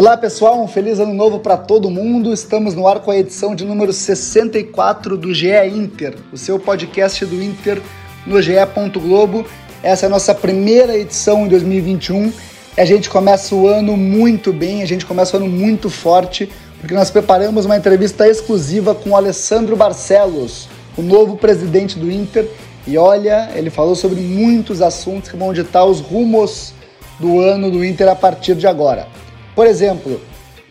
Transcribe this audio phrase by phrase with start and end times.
[0.00, 2.32] Olá pessoal, um feliz ano novo para todo mundo.
[2.32, 7.26] Estamos no ar com a edição de número 64 do GE Inter, o seu podcast
[7.26, 7.82] do Inter
[8.26, 8.54] no GE.
[8.94, 9.44] Globo.
[9.82, 12.32] Essa é a nossa primeira edição em 2021
[12.78, 16.50] e a gente começa o ano muito bem, a gente começa o ano muito forte,
[16.80, 22.48] porque nós preparamos uma entrevista exclusiva com o Alessandro Barcelos, o novo presidente do Inter.
[22.86, 26.72] E olha, ele falou sobre muitos assuntos que vão ditar os rumos
[27.18, 29.06] do ano do Inter a partir de agora.
[29.60, 30.18] Por exemplo,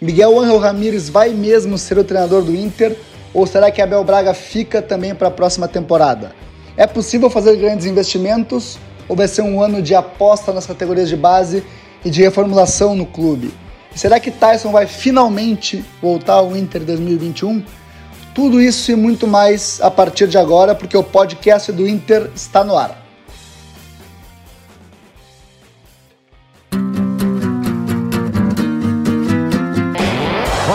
[0.02, 2.98] Miguel Angel Ramírez vai mesmo ser o treinador do Inter
[3.32, 6.32] ou será que Abel Braga fica também para a próxima temporada?
[6.76, 11.16] É possível fazer grandes investimentos ou vai ser um ano de aposta nas categorias de
[11.16, 11.64] base
[12.04, 13.54] e de reformulação no clube?
[13.94, 17.64] será que Tyson vai finalmente voltar ao Inter 2021?
[18.34, 22.64] Tudo isso e muito mais a partir de agora, porque o podcast do Inter está
[22.64, 23.09] no ar.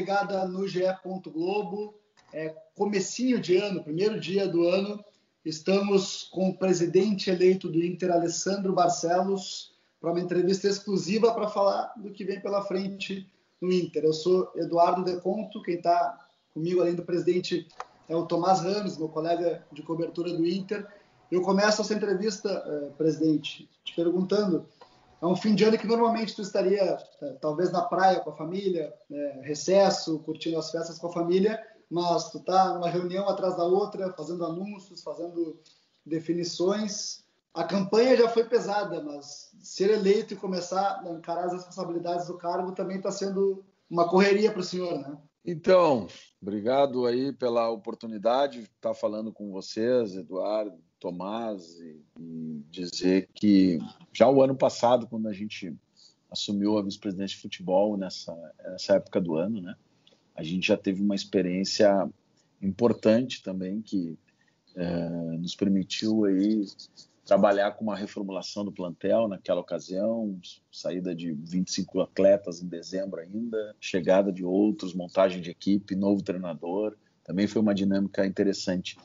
[0.00, 0.80] ligada no GE.
[1.26, 1.94] Globo.
[2.32, 5.04] É comecinho de ano, primeiro dia do ano.
[5.44, 11.92] Estamos com o presidente eleito do Inter, Alessandro Barcelos, para uma entrevista exclusiva para falar
[11.96, 13.28] do que vem pela frente
[13.60, 14.04] no Inter.
[14.04, 17.66] Eu sou Eduardo Deconto, quem está comigo além do presidente
[18.08, 20.86] é o Tomás Ramos, meu colega de cobertura do Inter.
[21.30, 24.66] Eu começo essa entrevista, eh, presidente, te perguntando
[25.20, 28.36] é um fim de ano que normalmente tu estaria é, talvez na praia com a
[28.36, 33.56] família, né, recesso, curtindo as festas com a família, mas tu tá numa reunião atrás
[33.56, 35.60] da outra, fazendo anúncios, fazendo
[36.06, 37.24] definições.
[37.52, 42.38] A campanha já foi pesada, mas ser eleito e começar a encarar as responsabilidades do
[42.38, 45.18] cargo também está sendo uma correria para o senhor, né?
[45.44, 46.06] Então,
[46.40, 53.78] obrigado aí pela oportunidade de estar falando com vocês, Eduardo, Tomás e, e dizer que
[54.12, 55.74] já o ano passado, quando a gente
[56.30, 59.74] assumiu a vice-presidente de futebol nessa, nessa época do ano, né?
[60.36, 62.08] A gente já teve uma experiência
[62.62, 64.16] importante também que
[64.76, 66.64] é, nos permitiu aí
[67.24, 70.38] trabalhar com uma reformulação do plantel naquela ocasião,
[70.70, 76.96] saída de 25 atletas em dezembro ainda, chegada de outros, montagem de equipe, novo treinador,
[77.22, 78.96] também foi uma dinâmica interessante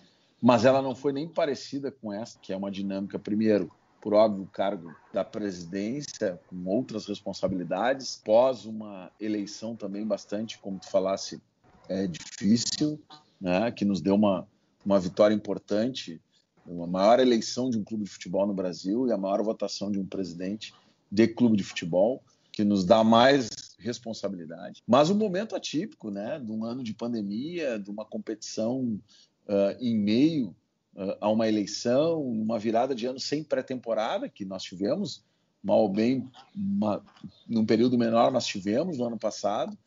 [0.41, 4.47] mas ela não foi nem parecida com essa, que é uma dinâmica, primeiro, por óbvio,
[4.53, 11.41] cargo da presidência, com outras responsabilidades, pós uma eleição também bastante, como tu falasse,
[11.89, 13.01] é, difícil,
[13.41, 14.47] né, que nos deu uma,
[14.85, 16.21] uma vitória importante,
[16.67, 19.99] uma maior eleição de um clube de futebol no Brasil e a maior votação de
[19.99, 20.73] um presidente
[21.11, 24.81] de clube de futebol, que nos dá mais responsabilidade.
[24.87, 28.99] Mas um momento atípico, né, de um ano de pandemia, de uma competição
[29.47, 30.55] uh, em meio
[30.95, 35.23] uh, a uma eleição, uma virada de ano sem pré-temporada, que nós tivemos,
[35.63, 37.03] mal ou bem, uma,
[37.47, 39.77] num período menor nós tivemos no ano passado,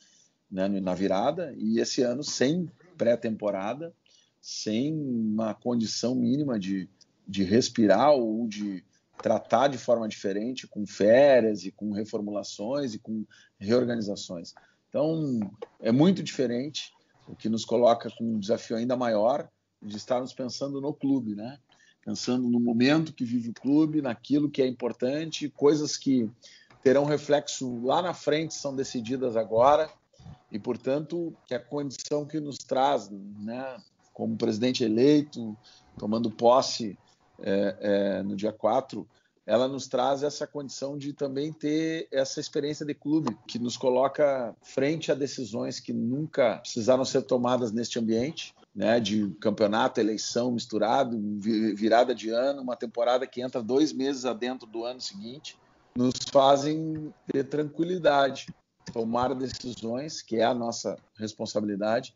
[0.51, 3.95] né, na virada, e esse ano sem pré-temporada,
[4.41, 6.89] sem uma condição mínima de,
[7.27, 8.85] de respirar ou de
[9.21, 13.25] tratar de forma diferente, com férias e com reformulações e com
[13.59, 14.55] reorganizações.
[14.89, 15.39] Então,
[15.81, 16.93] é muito diferente
[17.29, 19.49] o que nos coloca com um desafio ainda maior
[19.81, 21.59] de estarmos pensando no clube, né?
[22.05, 26.31] Pensando no momento que vive o clube, naquilo que é importante, coisas que
[26.83, 29.91] terão reflexo lá na frente são decididas agora
[30.51, 33.77] e, portanto, que a condição que nos traz, né,
[34.15, 35.57] como presidente eleito,
[35.99, 36.99] tomando posse
[37.41, 39.07] é, é, no dia 4,
[39.49, 44.55] ela nos traz essa condição de também ter essa experiência de clube, que nos coloca
[44.61, 51.19] frente a decisões que nunca precisaram ser tomadas neste ambiente, né, de campeonato, eleição misturado,
[51.75, 55.59] virada de ano, uma temporada que entra dois meses adentro do ano seguinte,
[55.97, 58.55] nos fazem ter tranquilidade,
[58.93, 62.15] tomar decisões, que é a nossa responsabilidade,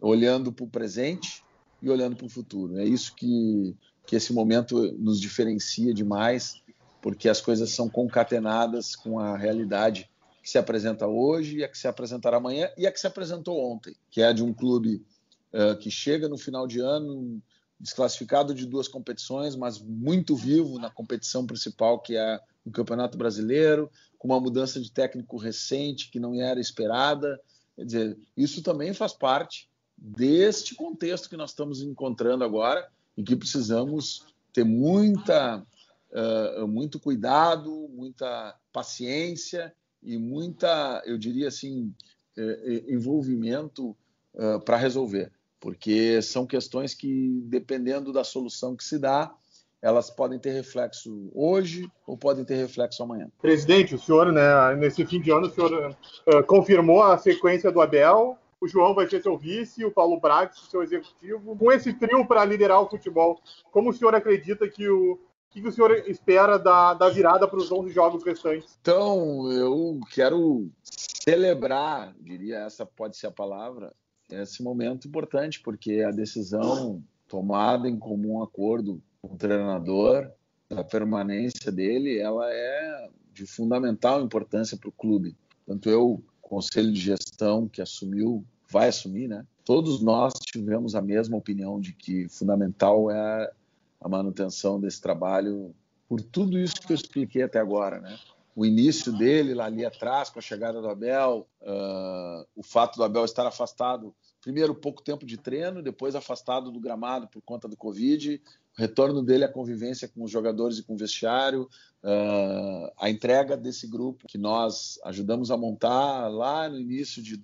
[0.00, 1.44] olhando para o presente
[1.80, 2.76] e olhando para o futuro.
[2.76, 3.76] É isso que,
[4.06, 6.62] que esse momento nos diferencia demais
[7.02, 10.08] porque as coisas são concatenadas com a realidade
[10.40, 13.60] que se apresenta hoje e a que se apresentará amanhã e a que se apresentou
[13.60, 15.04] ontem, que é a de um clube
[15.52, 17.42] uh, que chega no final de ano
[17.78, 23.90] desclassificado de duas competições, mas muito vivo na competição principal, que é no Campeonato Brasileiro,
[24.16, 27.40] com uma mudança de técnico recente que não era esperada.
[27.74, 29.68] Quer dizer, isso também faz parte
[29.98, 35.64] deste contexto que nós estamos encontrando agora e que precisamos ter muita,
[36.12, 39.72] uh, muito cuidado, muita paciência
[40.02, 41.92] e muita, eu diria assim,
[42.36, 43.96] uh, envolvimento
[44.34, 45.30] uh, para resolver,
[45.60, 49.34] porque são questões que, dependendo da solução que se dá,
[49.80, 53.28] elas podem ter reflexo hoje ou podem ter reflexo amanhã.
[53.40, 57.80] Presidente, o senhor, né, nesse fim de ano, o senhor uh, confirmou a sequência do
[57.80, 61.56] Abel, o João vai ser seu vice, o Paulo Braga seu executivo.
[61.56, 63.40] Com esse trio para liderar o futebol,
[63.72, 65.18] como o senhor acredita que o, o
[65.50, 68.78] que o senhor espera da, da virada para os 11 jogos restantes?
[68.80, 73.92] Então, eu quero celebrar, diria essa pode ser a palavra,
[74.30, 80.30] esse momento importante, porque a decisão tomada em comum acordo com o treinador,
[80.70, 85.36] a permanência dele, ela é de fundamental importância para o clube.
[85.66, 89.46] Tanto eu, conselho de gestão que assumiu, vai assumir, né?
[89.64, 93.50] Todos nós tivemos a mesma opinião de que fundamental é
[93.98, 95.74] a manutenção desse trabalho
[96.06, 98.18] por tudo isso que eu expliquei até agora, né?
[98.54, 103.04] O início dele lá ali atrás, com a chegada do Abel, uh, o fato do
[103.04, 107.76] Abel estar afastado primeiro pouco tempo de treino, depois afastado do gramado por conta do
[107.76, 108.42] Covid,
[108.76, 111.68] o retorno dele à convivência com os jogadores e com o vestiário,
[112.02, 117.42] uh, a entrega desse grupo que nós ajudamos a montar lá no início de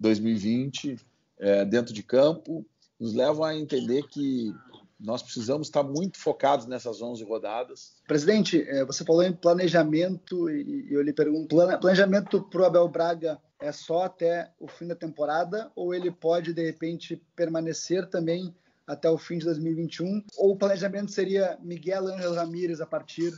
[0.00, 0.96] 2020,
[1.38, 2.66] é, dentro de campo,
[2.98, 4.52] nos levam a entender que
[4.98, 7.94] nós precisamos estar muito focados nessas 11 rodadas.
[8.06, 13.40] Presidente, é, você falou em planejamento e eu lhe pergunto: planejamento para o Abel Braga
[13.62, 18.52] é só até o fim da temporada ou ele pode, de repente, permanecer também
[18.86, 20.24] até o fim de 2021?
[20.36, 23.32] Ou o planejamento seria Miguel Ángel Ramírez a partir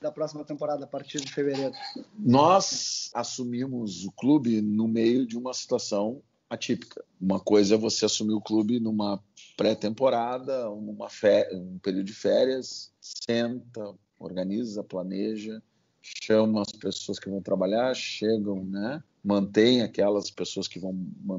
[0.00, 1.74] da próxima temporada, a partir de fevereiro?
[2.18, 7.04] Nós assumimos o clube no meio de uma situação atípica.
[7.20, 9.22] Uma coisa é você assumir o clube numa
[9.54, 11.08] pré-temporada, numa
[11.52, 15.62] um período de férias, senta, organiza, planeja,
[16.00, 19.02] chama as pessoas que vão trabalhar, chegam, né?
[19.22, 20.96] Mantém aquelas pessoas que vão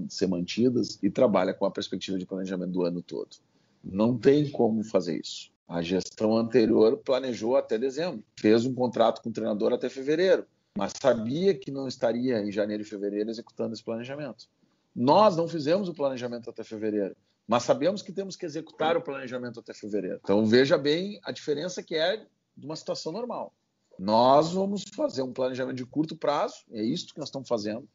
[0.10, 3.38] ser mantidas e trabalha com a perspectiva de planejamento do ano todo.
[3.84, 5.52] Não tem como fazer isso.
[5.68, 10.46] A gestão anterior planejou até dezembro, fez um contrato com o treinador até fevereiro,
[10.76, 14.48] mas sabia que não estaria em janeiro e fevereiro executando esse planejamento.
[14.96, 17.16] Nós não fizemos o planejamento até fevereiro,
[17.48, 20.20] mas sabemos que temos que executar o planejamento até fevereiro.
[20.24, 22.26] Então veja bem a diferença que é
[22.58, 23.54] de uma situação normal.
[24.00, 27.86] Nós vamos fazer um planejamento de curto prazo, é isso que nós estamos fazendo,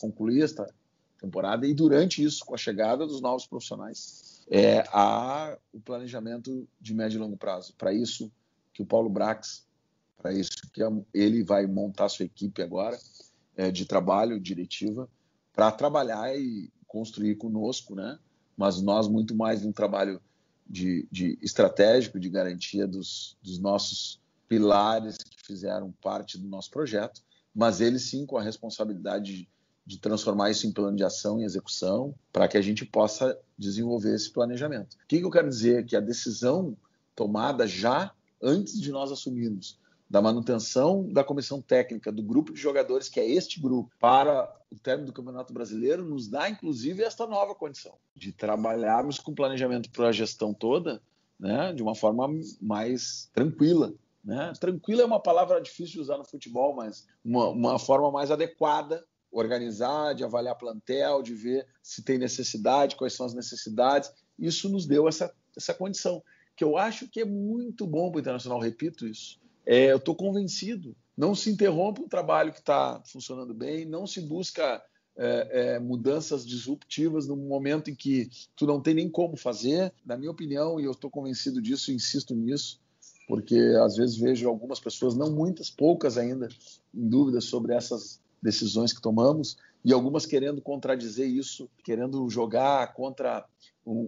[0.00, 0.72] concluir esta
[1.20, 6.94] temporada e durante isso, com a chegada dos novos profissionais, é a, o planejamento de
[6.94, 7.74] médio e longo prazo.
[7.76, 8.30] Para isso
[8.72, 9.66] que o Paulo Brax,
[10.16, 10.82] para isso que
[11.12, 12.96] ele vai montar sua equipe agora
[13.56, 15.08] é, de trabalho, diretiva,
[15.52, 18.20] para trabalhar e construir conosco, né?
[18.56, 20.20] Mas nós muito mais um trabalho
[20.64, 24.19] de, de estratégico, de garantia dos, dos nossos
[24.50, 27.22] pilares que fizeram parte do nosso projeto,
[27.54, 29.48] mas ele sim com a responsabilidade de,
[29.86, 34.12] de transformar isso em plano de ação e execução para que a gente possa desenvolver
[34.12, 34.94] esse planejamento.
[34.94, 35.86] O que, que eu quero dizer?
[35.86, 36.76] Que a decisão
[37.14, 38.12] tomada já
[38.42, 39.78] antes de nós assumirmos
[40.08, 44.76] da manutenção da comissão técnica do grupo de jogadores, que é este grupo, para o
[44.76, 50.08] término do Campeonato Brasileiro, nos dá inclusive esta nova condição de trabalharmos com planejamento para
[50.08, 51.00] a gestão toda
[51.38, 52.28] né, de uma forma
[52.60, 53.94] mais tranquila.
[54.22, 54.52] Né?
[54.60, 59.04] Tranquila é uma palavra difícil de usar no futebol, mas uma, uma forma mais adequada
[59.32, 64.10] organizar, de avaliar plantel, de ver se tem necessidade, quais são as necessidades.
[64.38, 66.22] Isso nos deu essa, essa condição,
[66.56, 69.38] que eu acho que é muito bom para o Internacional, repito isso.
[69.64, 70.96] É, eu estou convencido.
[71.16, 74.82] Não se interrompe um trabalho que está funcionando bem, não se busca
[75.16, 79.92] é, é, mudanças disruptivas no momento em que tu não tem nem como fazer.
[80.04, 82.80] Na minha opinião, e eu estou convencido disso, insisto nisso,
[83.30, 86.48] porque às vezes vejo algumas pessoas, não muitas, poucas ainda,
[86.92, 93.46] em dúvidas sobre essas decisões que tomamos e algumas querendo contradizer isso, querendo jogar contra
[93.86, 94.00] um,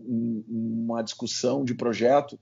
[0.49, 2.37] um, uma discussão de projeto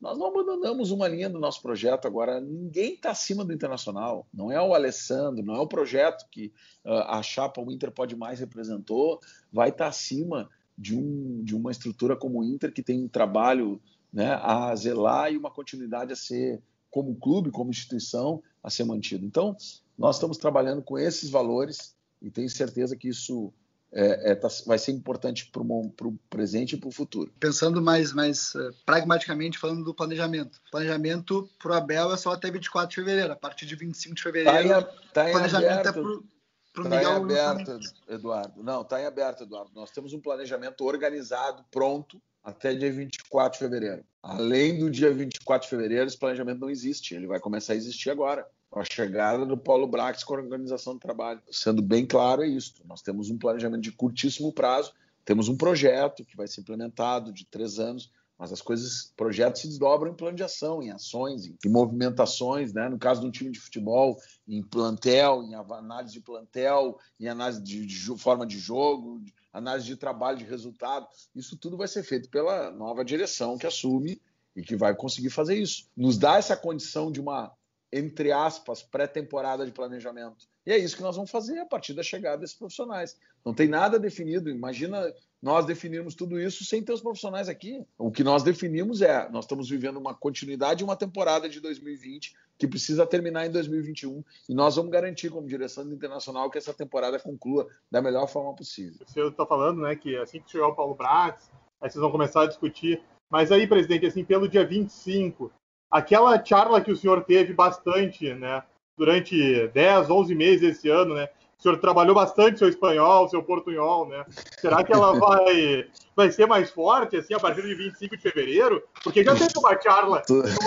[0.00, 2.40] nós não abandonamos uma linha do nosso projeto agora.
[2.40, 4.26] Ninguém está acima do Internacional.
[4.34, 6.52] Não é o Alessandro, não é o projeto que
[6.84, 9.20] uh, a chapa o Inter pode mais representou.
[9.52, 13.06] Vai estar tá acima de, um, de uma estrutura como o Inter que tem um
[13.06, 13.80] trabalho
[14.12, 19.24] né, a zelar e uma continuidade a ser como clube, como instituição, a ser mantido.
[19.24, 19.56] Então,
[19.96, 23.52] nós estamos trabalhando com esses valores e tenho certeza que isso
[23.90, 27.32] é, é, tá, vai ser importante para o presente e para o futuro.
[27.38, 30.60] Pensando mais, mais uh, pragmaticamente, falando do planejamento.
[30.70, 33.32] Planejamento para o Abel é só até 24 de fevereiro.
[33.32, 36.84] A partir de 25 de fevereiro, tá em, tá planejamento é aberto, é para o
[36.84, 37.10] Miguel.
[37.10, 37.78] Em aberto,
[38.08, 38.62] Eduardo.
[38.62, 39.70] Não, está em aberto, Eduardo.
[39.74, 44.04] Nós temos um planejamento organizado, pronto, até dia 24 de fevereiro.
[44.22, 47.14] Além do dia 24 de fevereiro, esse planejamento não existe.
[47.14, 51.00] Ele vai começar a existir agora a chegada do Paulo Brax com a organização do
[51.00, 51.40] trabalho.
[51.50, 52.74] Sendo bem claro, é isso.
[52.86, 54.92] Nós temos um planejamento de curtíssimo prazo,
[55.24, 58.10] temos um projeto que vai ser implementado de três anos,
[58.42, 62.88] mas as coisas, projetos se desdobram em plano de ação, em ações, em, movimentações, né?
[62.88, 64.18] No caso de um time de futebol,
[64.48, 69.86] em plantel, em análise de plantel, em análise de, de forma de jogo, de análise
[69.86, 71.06] de trabalho, de resultado.
[71.32, 74.20] Isso tudo vai ser feito pela nova direção que assume
[74.56, 75.88] e que vai conseguir fazer isso.
[75.96, 77.52] Nos dá essa condição de uma
[77.92, 80.48] entre aspas, pré-temporada de planejamento.
[80.64, 83.18] E é isso que nós vamos fazer a partir da chegada desses profissionais.
[83.44, 84.48] Não tem nada definido.
[84.48, 87.84] Imagina nós definirmos tudo isso sem ter os profissionais aqui.
[87.98, 92.34] O que nós definimos é: nós estamos vivendo uma continuidade de uma temporada de 2020
[92.56, 97.18] que precisa terminar em 2021 e nós vamos garantir, como direção internacional, que essa temporada
[97.18, 99.04] conclua da melhor forma possível.
[99.04, 102.12] O senhor está falando, né, que assim que chegar o Paulo Brax, aí vocês vão
[102.12, 103.02] começar a discutir.
[103.28, 105.50] Mas aí, presidente, assim, pelo dia 25,
[105.90, 108.62] aquela charla que o senhor teve bastante, né,
[108.96, 111.28] durante 10, 11 meses esse ano, né,
[111.62, 114.26] o senhor trabalhou bastante seu espanhol, seu portunhol, né?
[114.60, 118.82] Será que ela vai, vai ser mais forte, assim, a partir de 25 de fevereiro?
[119.04, 120.24] Porque já teve uma charla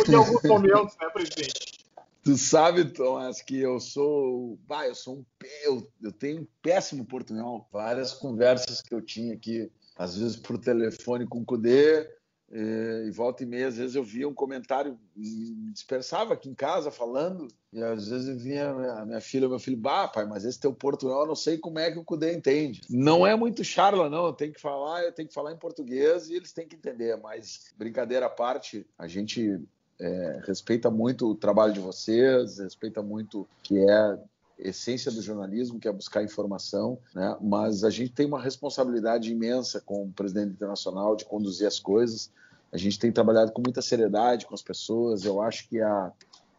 [0.08, 1.86] em alguns momentos, né, presidente?
[2.24, 4.58] Tu sabe, Thomas, que eu sou.
[4.66, 5.26] Bah, eu sou um.
[5.66, 7.68] Eu, eu tenho um péssimo portunhol.
[7.74, 12.10] Várias conversas que eu tinha aqui, às vezes por telefone com o Cudê,
[12.52, 16.92] e, volta e meia, às vezes eu via um comentário, me dispersava aqui em casa
[16.92, 20.74] falando, e às vezes vinha a minha filha, meu filho, bah, pai, mas esse teu
[20.74, 22.82] portunhol eu não sei como é que o Cudê entende.
[22.90, 26.30] Não é muito charla, não, eu tenho que falar, eu tenho que falar em português
[26.30, 29.60] e eles têm que entender, mas brincadeira à parte, a gente
[30.00, 34.20] é, respeita muito o trabalho de vocês, respeita muito que é
[34.58, 37.38] essência do jornalismo, que é buscar informação, né?
[37.42, 42.32] mas a gente tem uma responsabilidade imensa como presidente internacional de conduzir as coisas.
[42.72, 45.24] A gente tem trabalhado com muita seriedade com as pessoas.
[45.24, 46.12] Eu acho que a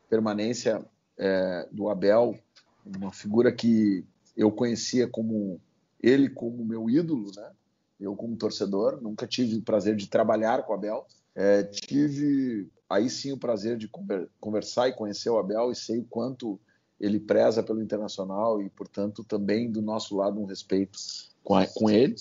[0.09, 0.85] permanência
[1.19, 2.39] é, do Abel,
[2.85, 4.05] uma figura que
[4.37, 5.61] eu conhecia como
[6.03, 7.51] ele como meu ídolo, né?
[7.99, 11.07] Eu como torcedor nunca tive o prazer de trabalhar com o Abel.
[11.35, 13.91] É, tive aí sim o prazer de
[14.39, 16.61] conversar e conhecer o Abel e sei o quanto
[17.01, 20.99] ele preza pelo internacional e, portanto, também do nosso lado um respeito
[21.45, 22.15] com, a, com ele,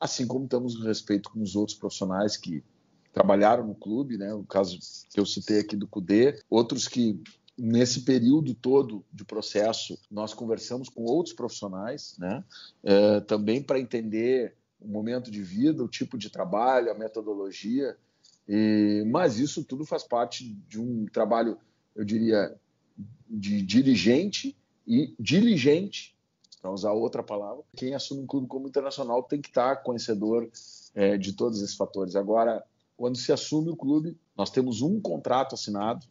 [0.00, 2.62] assim como temos um respeito com os outros profissionais que
[3.12, 4.34] trabalharam no clube, né?
[4.34, 4.78] O caso
[5.12, 7.22] que eu citei aqui do Cudê, outros que
[7.56, 12.42] nesse período todo de processo nós conversamos com outros profissionais, né?
[12.82, 17.96] É, também para entender o momento de vida, o tipo de trabalho, a metodologia.
[18.48, 21.56] E, mas isso tudo faz parte de um trabalho,
[21.94, 22.54] eu diria,
[23.28, 26.14] de dirigente e diligente,
[26.60, 27.62] para usar outra palavra.
[27.76, 30.48] Quem assume um clube como internacional tem que estar conhecedor
[30.94, 32.16] é, de todos esses fatores.
[32.16, 32.64] Agora,
[32.96, 36.06] quando se assume o clube, nós temos um contrato assinado,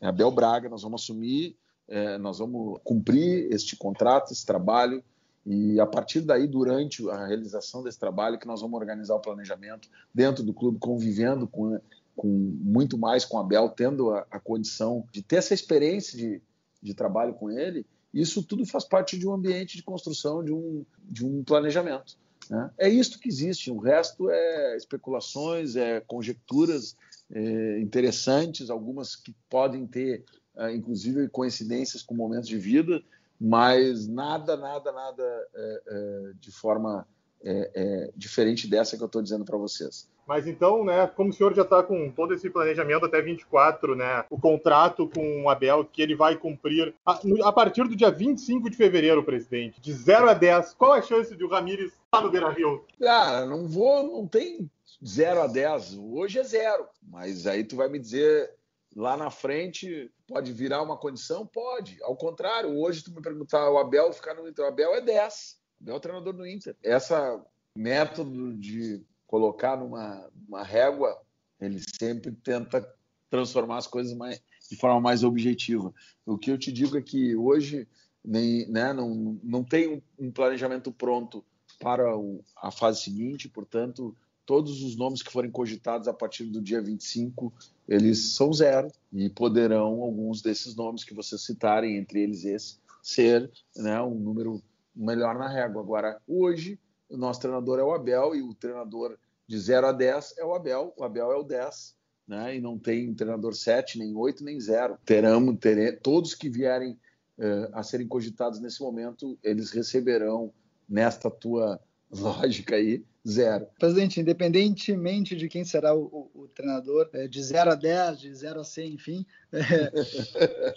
[0.00, 1.56] é Abel Braga, nós vamos assumir,
[1.86, 5.04] é, nós vamos cumprir este contrato, esse trabalho,
[5.44, 9.88] e a partir daí, durante a realização desse trabalho, que nós vamos organizar o planejamento
[10.14, 11.78] dentro do clube, convivendo com
[12.16, 16.42] com muito mais com a Abel, tendo a, a condição de ter essa experiência de,
[16.82, 20.84] de trabalho com ele, isso tudo faz parte de um ambiente de construção, de um,
[21.02, 22.18] de um planejamento.
[22.48, 22.70] Né?
[22.76, 26.96] É isto que existe, o resto é especulações, é conjecturas
[27.30, 30.24] é, interessantes, algumas que podem ter,
[30.56, 33.00] é, inclusive, coincidências com momentos de vida,
[33.40, 37.06] mas nada, nada, nada é, é de forma
[37.42, 40.08] é, é, diferente dessa que eu estou dizendo para vocês.
[40.26, 44.24] Mas então, né, como o senhor já está com todo esse planejamento até 24, né,
[44.30, 48.70] o contrato com o Abel que ele vai cumprir a, a partir do dia 25
[48.70, 52.30] de fevereiro, presidente, de 0 a 10, qual a chance de o Ramires estar no
[52.30, 52.84] Beira-Rio?
[53.00, 54.70] Cara, não vou, não tem
[55.04, 58.52] 0 a 10, hoje é zero, mas aí tu vai me dizer
[58.94, 61.44] lá na frente pode virar uma condição?
[61.44, 61.98] Pode.
[62.02, 65.59] Ao contrário, hoje tu me perguntar o Abel ficar no Inter, o Abel é 10.
[65.86, 66.76] É o treinador do Inter.
[66.82, 67.44] Essa
[67.74, 71.16] método de colocar numa, numa régua,
[71.60, 72.86] ele sempre tenta
[73.30, 75.94] transformar as coisas mais, de forma mais objetiva.
[76.26, 77.86] O que eu te digo é que hoje
[78.24, 81.44] nem, né, não, não tem um, um planejamento pronto
[81.78, 86.60] para o, a fase seguinte, portanto, todos os nomes que forem cogitados a partir do
[86.60, 87.52] dia 25,
[87.88, 93.50] eles são zero e poderão alguns desses nomes que vocês citarem, entre eles esse, ser
[93.76, 94.62] né, um número
[95.04, 95.82] melhor na régua.
[95.82, 96.78] Agora, hoje,
[97.08, 100.54] o nosso treinador é o Abel e o treinador de 0 a 10 é o
[100.54, 101.96] Abel, o Abel é o 10,
[102.28, 102.56] né?
[102.56, 104.96] E não tem treinador 7, nem 8, nem 0.
[105.04, 106.92] Teramos, tere, todos que vierem
[107.38, 110.52] uh, a serem cogitados nesse momento, eles receberão
[110.88, 111.80] nesta tua
[112.10, 113.66] lógica aí, zero.
[113.78, 118.34] Presidente, independentemente de quem será o, o, o treinador, é, de 0 a 10, de
[118.34, 119.60] 0 a 100, enfim, é,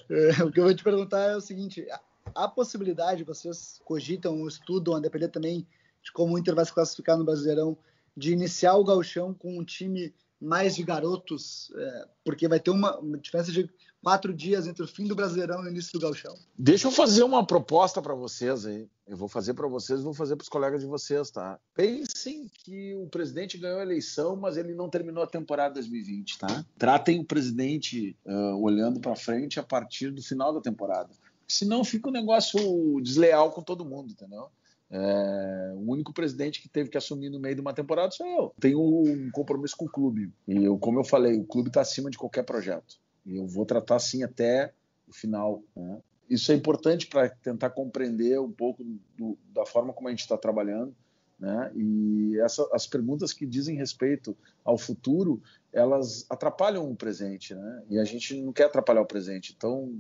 [0.09, 1.85] é, o que eu vou te perguntar é o seguinte:
[2.35, 5.67] há possibilidade, vocês cogitam, estudam, a depender também
[6.03, 7.77] de como o Inter vai se classificar no Brasileirão,
[8.15, 10.13] de iniciar o gauchão com um time
[10.43, 13.69] mais de garotos, é, porque vai ter uma, uma, diferença de
[14.03, 16.35] quatro dias entre o fim do Brasileirão e o início do gauchão.
[16.57, 18.85] Deixa eu fazer uma proposta para vocês aí.
[19.07, 21.57] Eu vou fazer para vocês, vou fazer para os colegas de vocês, tá?
[21.73, 26.65] Pensem que o presidente ganhou a eleição, mas ele não terminou a temporada 2020, tá?
[26.77, 31.09] Tratem o presidente uh, olhando para frente a partir do final da temporada.
[31.47, 34.49] Senão fica um negócio desleal com todo mundo, entendeu?
[34.95, 38.53] É, o único presidente que teve que assumir no meio de uma temporada sou eu.
[38.59, 40.31] Tenho um compromisso com o clube.
[40.47, 42.99] E eu, como eu falei, o clube está acima de qualquer projeto.
[43.25, 44.71] E eu vou tratar assim até
[45.07, 45.63] o final.
[45.75, 45.99] Né?
[46.29, 48.83] Isso é importante para tentar compreender um pouco
[49.17, 50.95] do, da forma como a gente está trabalhando.
[51.39, 51.71] Né?
[51.75, 57.55] E essa, as perguntas que dizem respeito ao futuro, elas atrapalham o presente.
[57.55, 57.83] Né?
[57.89, 59.55] E a gente não quer atrapalhar o presente.
[59.57, 59.99] Então,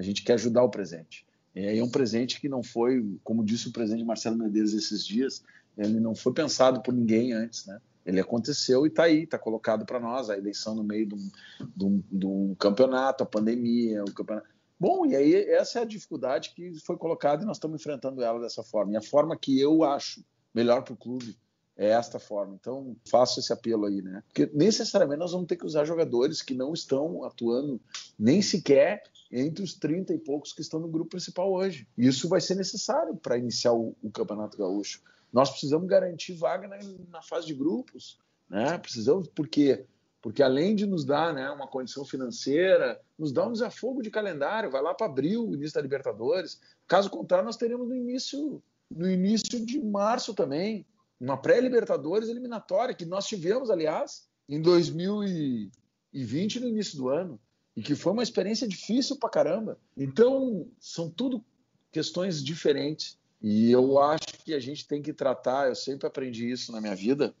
[0.00, 1.26] a gente quer ajudar o presente.
[1.54, 5.44] É, é um presente que não foi, como disse o presidente Marcelo Medeiros esses dias,
[5.76, 7.78] ele não foi pensado por ninguém antes, né?
[8.04, 11.30] Ele aconteceu e está aí, está colocado para nós, a eleição no meio de um,
[11.76, 14.48] de, um, de um, campeonato, a pandemia, o campeonato.
[14.78, 18.40] Bom, e aí essa é a dificuldade que foi colocada e nós estamos enfrentando ela
[18.40, 18.94] dessa forma.
[18.94, 21.36] E a forma que eu acho melhor para o clube
[21.76, 22.56] é esta forma.
[22.58, 24.22] Então, faço esse apelo aí, né?
[24.28, 27.78] Porque necessariamente nós vamos ter que usar jogadores que não estão atuando
[28.18, 31.86] nem sequer entre os 30 e poucos que estão no grupo principal hoje.
[31.96, 35.00] Isso vai ser necessário para iniciar o, o, Campeonato Gaúcho.
[35.32, 38.18] Nós precisamos garantir vaga na, na fase de grupos,
[38.48, 38.76] né?
[38.78, 39.86] Precisamos, porque
[40.22, 44.70] porque além de nos dar né, uma condição financeira, nos dá um desafogo de calendário,
[44.70, 46.60] vai lá para abril, início da Libertadores.
[46.86, 50.84] Caso contrário, nós teremos no início, no início de março também
[51.18, 57.40] uma pré-Libertadores eliminatória que nós tivemos, aliás, em 2020, no início do ano,
[57.80, 59.78] e que foi uma experiência difícil pra caramba.
[59.96, 61.42] Então, são tudo
[61.90, 63.18] questões diferentes.
[63.40, 66.94] E eu acho que a gente tem que tratar, eu sempre aprendi isso na minha
[66.94, 67.34] vida,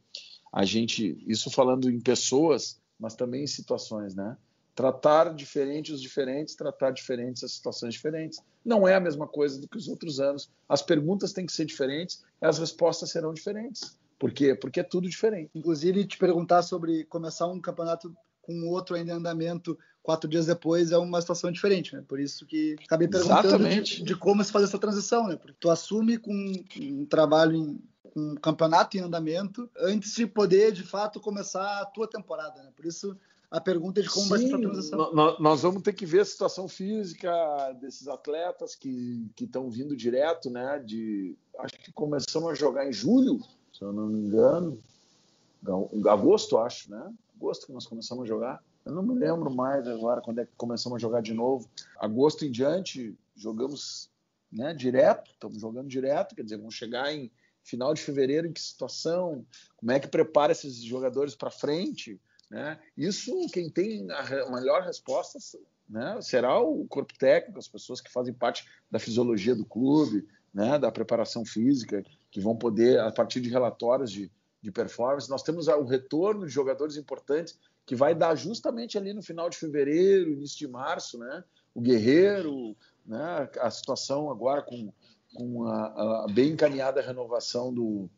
[0.50, 4.34] a gente, isso falando em pessoas, mas também em situações, né?
[4.74, 8.40] Tratar diferente os diferentes, tratar diferentes as situações diferentes.
[8.64, 10.50] Não é a mesma coisa do que os outros anos.
[10.66, 13.98] As perguntas têm que ser diferentes, as respostas serão diferentes.
[14.18, 14.54] Por quê?
[14.54, 15.50] Porque é tudo diferente.
[15.54, 20.92] Inclusive, te perguntar sobre começar um campeonato com outro ainda em andamento quatro dias depois
[20.92, 22.02] é uma situação diferente, né?
[22.06, 25.36] Por isso que acabei perguntando de, de, como se faz essa transição, né?
[25.36, 26.32] Porque tu assume com
[26.80, 27.80] um trabalho em
[28.16, 32.70] um campeonato em andamento antes de poder de fato começar a tua temporada, né?
[32.74, 33.16] Por isso
[33.50, 35.12] a pergunta é de como Sim, vai ser essa transição.
[35.40, 37.32] Nós vamos ter que ver a situação física
[37.80, 40.80] desses atletas que estão vindo direto, né?
[40.84, 43.40] De, acho que começamos a jogar em julho,
[43.72, 44.80] se eu não me engano.
[46.08, 47.12] Agosto, acho, né?
[47.36, 48.62] Agosto que nós começamos a jogar.
[48.84, 51.68] Eu não me lembro mais agora quando é que começamos a jogar de novo.
[51.98, 54.10] Agosto em diante, jogamos
[54.50, 57.30] né, direto, estamos jogando direto, quer dizer, vamos chegar em
[57.62, 59.44] final de fevereiro, em que situação?
[59.76, 62.20] Como é que prepara esses jogadores para frente?
[62.50, 62.78] Né?
[62.96, 65.38] Isso, quem tem a melhor resposta
[65.88, 70.78] né, será o corpo técnico, as pessoas que fazem parte da fisiologia do clube, né,
[70.78, 75.68] da preparação física, que vão poder, a partir de relatórios de, de performance, nós temos
[75.68, 80.58] o retorno de jogadores importantes que vai dar justamente ali no final de fevereiro, início
[80.58, 81.44] de março, né?
[81.74, 83.48] O Guerreiro, né?
[83.60, 84.92] A situação agora com,
[85.34, 88.08] com a, a bem encaminhada renovação do,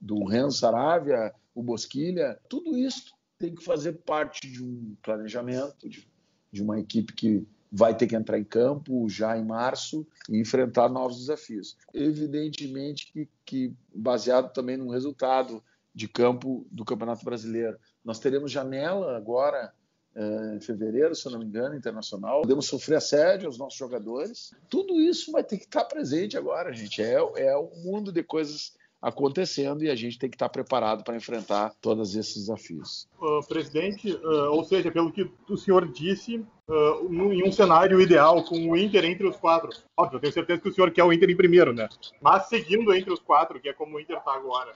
[0.00, 6.06] do Renzo Saravia, o Bosquilha, tudo isso tem que fazer parte de um planejamento, de,
[6.50, 10.90] de uma equipe que vai ter que entrar em campo já em março e enfrentar
[10.90, 11.76] novos desafios.
[11.94, 15.62] Evidentemente que, que baseado também no resultado
[15.94, 17.78] de campo do Campeonato Brasileiro.
[18.04, 19.72] Nós teremos janela agora
[20.14, 22.42] é, em fevereiro, se eu não me engano, internacional.
[22.42, 24.54] Podemos sofrer assédio aos nossos jogadores.
[24.68, 27.02] Tudo isso vai ter que estar presente agora, gente.
[27.02, 31.16] É, é um mundo de coisas acontecendo e a gente tem que estar preparado para
[31.16, 33.08] enfrentar todos esses desafios.
[33.20, 36.36] Uh, presidente, uh, ou seja, pelo que o senhor disse,
[36.68, 40.60] uh, em um cenário ideal, com o Inter entre os quatro, óbvio, eu tenho certeza
[40.60, 41.88] que o senhor quer o Inter em primeiro, né?
[42.20, 44.72] Mas seguindo entre os quatro, que é como o Inter está agora,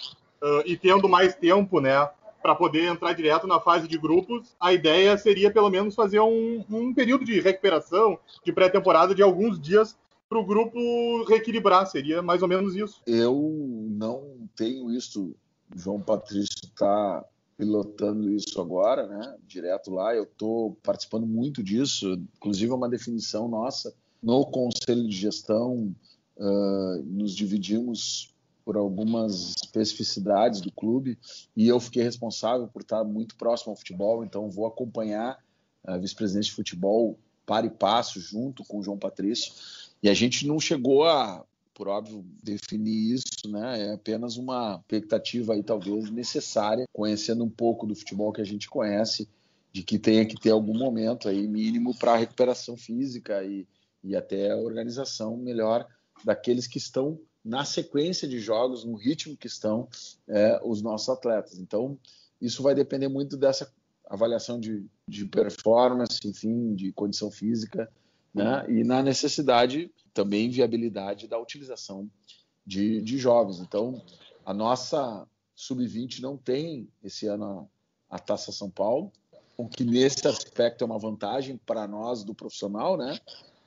[0.65, 2.09] e tendo mais tempo, né,
[2.47, 6.65] para poder entrar direto na fase de grupos, a ideia seria pelo menos fazer um,
[6.71, 9.97] um período de recuperação, de pré-temporada de alguns dias
[10.29, 11.85] para o grupo reequilibrar.
[11.89, 13.03] Seria mais ou menos isso.
[13.05, 13.35] Eu
[13.91, 15.35] não tenho isso.
[15.75, 17.25] João Patrício está
[17.59, 19.35] pilotando isso agora, né?
[19.45, 20.15] Direto lá.
[20.15, 22.13] Eu estou participando muito disso.
[22.37, 25.93] Inclusive, é uma definição nossa no conselho de gestão.
[26.37, 28.33] Uh, nos dividimos
[28.67, 31.17] por algumas especificidades do clube
[31.57, 35.39] e eu fiquei responsável por estar muito próximo ao futebol, então vou acompanhar
[35.85, 39.53] a vice-presidente de futebol para e passo junto com o João Patrício.
[40.03, 43.87] E a gente não chegou a, por óbvio, definir isso, né?
[43.87, 48.69] É apenas uma expectativa aí talvez necessária, conhecendo um pouco do futebol que a gente
[48.69, 49.29] conhece,
[49.73, 53.65] de que tenha que ter algum momento aí mínimo para recuperação física e,
[54.03, 55.87] e até organização melhor
[56.25, 59.89] daqueles que estão na sequência de jogos, no ritmo que estão
[60.27, 61.61] é, os nossos atletas.
[61.61, 61.97] Então,
[62.41, 63.73] isso vai depender muito dessa
[64.05, 67.89] avaliação de, de performance, enfim, de condição física,
[68.35, 68.67] né?
[68.69, 72.11] E na necessidade também viabilidade da utilização
[72.67, 73.61] de, de jovens.
[73.61, 74.03] Então,
[74.45, 77.71] a nossa sub-20 não tem esse ano
[78.11, 79.13] a, a Taça São Paulo,
[79.57, 83.19] o que nesse aspecto é uma vantagem para nós do profissional, né?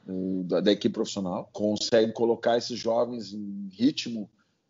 [0.05, 4.29] Da, da, equipe profissional, consegue colocar esses jovens em ritmo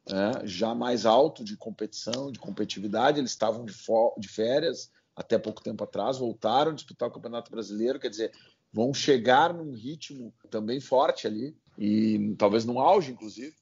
[0.09, 3.19] né, já mais alto de competição, de competitividade.
[3.19, 3.73] Eles estavam de,
[4.17, 8.31] de férias até pouco tempo atrás, voltaram a disputar o Campeonato Brasileiro, quer dizer,
[8.71, 13.53] vão chegar num ritmo também forte ali, e talvez no auge, inclusive.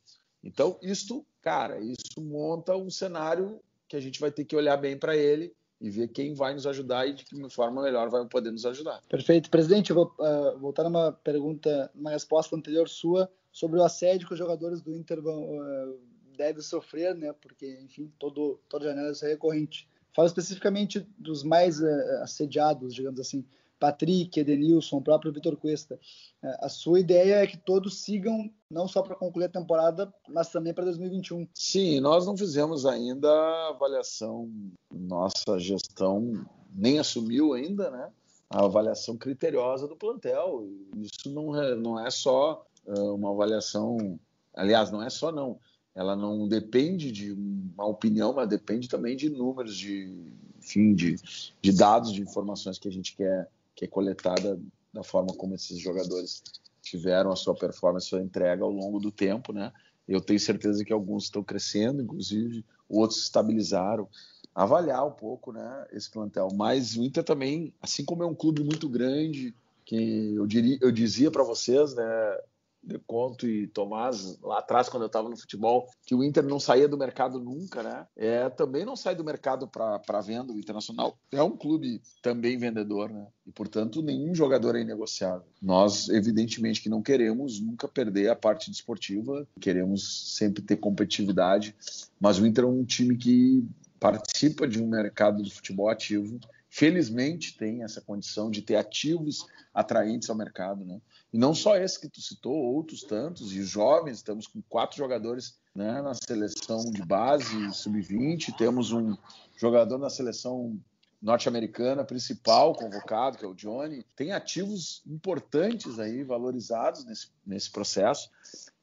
[0.44, 4.98] Então, isto, cara, isso monta um cenário que a gente vai ter que olhar bem
[4.98, 8.52] para ele e ver quem vai nos ajudar e de que forma melhor vai poder
[8.52, 9.02] nos ajudar.
[9.08, 9.50] Perfeito.
[9.50, 14.34] Presidente, eu vou uh, voltar numa pergunta, uma resposta anterior sua sobre o assédio que
[14.34, 16.00] os jogadores do Inter vão, uh,
[16.36, 17.34] devem sofrer, né?
[17.34, 19.88] Porque, enfim, todo, toda janela isso é recorrente.
[20.16, 23.46] Fala especificamente dos mais uh, assediados, digamos assim.
[23.80, 26.00] Patrick, Edenilson, o próprio Vitor Cuesta.
[26.44, 30.50] É, a sua ideia é que todos sigam, não só para concluir a temporada, mas
[30.50, 31.48] também para 2021.
[31.54, 34.52] Sim, nós não fizemos ainda a avaliação,
[34.92, 38.10] nossa gestão nem assumiu ainda, né?
[38.50, 40.70] A avaliação criteriosa do plantel.
[40.96, 44.20] Isso não é, não é só é, uma avaliação,
[44.54, 45.60] aliás, não é só não.
[45.94, 50.16] Ela não depende de uma opinião, mas depende também de números, de,
[50.60, 51.16] enfim, de,
[51.60, 54.60] de dados, de informações que a gente quer que é coletada
[54.92, 56.42] da forma como esses jogadores
[56.82, 59.72] tiveram a sua performance, a sua entrega ao longo do tempo, né?
[60.08, 64.10] Eu tenho certeza que alguns estão crescendo, inclusive outros estabilizaram.
[64.56, 66.48] Avaliar um pouco, né, esse plantel.
[66.56, 69.54] Mas o Inter também, assim como é um clube muito grande,
[69.86, 72.38] que eu diria, eu dizia para vocês, né,
[72.84, 76.60] de Conto e Tomás, lá atrás, quando eu estava no futebol, que o Inter não
[76.60, 78.08] saía do mercado nunca, né?
[78.16, 80.54] É, também não sai do mercado para venda.
[80.54, 83.28] O Internacional é um clube também vendedor, né?
[83.46, 85.48] E, portanto, nenhum jogador é inegociável.
[85.62, 91.76] Nós, evidentemente, que não queremos nunca perder a parte desportiva, queremos sempre ter competitividade,
[92.20, 93.66] mas o Inter é um time que
[94.00, 100.30] participa de um mercado de futebol ativo felizmente tem essa condição de ter ativos atraentes
[100.30, 101.02] ao mercado, né?
[101.32, 105.60] E não só esse que tu citou, outros tantos, e jovens, estamos com quatro jogadores
[105.76, 109.16] né, na seleção de base, sub-20, temos um
[109.56, 110.80] jogador na seleção
[111.22, 114.04] norte-americana principal convocado, que é o Johnny.
[114.16, 118.30] Tem ativos importantes aí, valorizados nesse, nesse processo,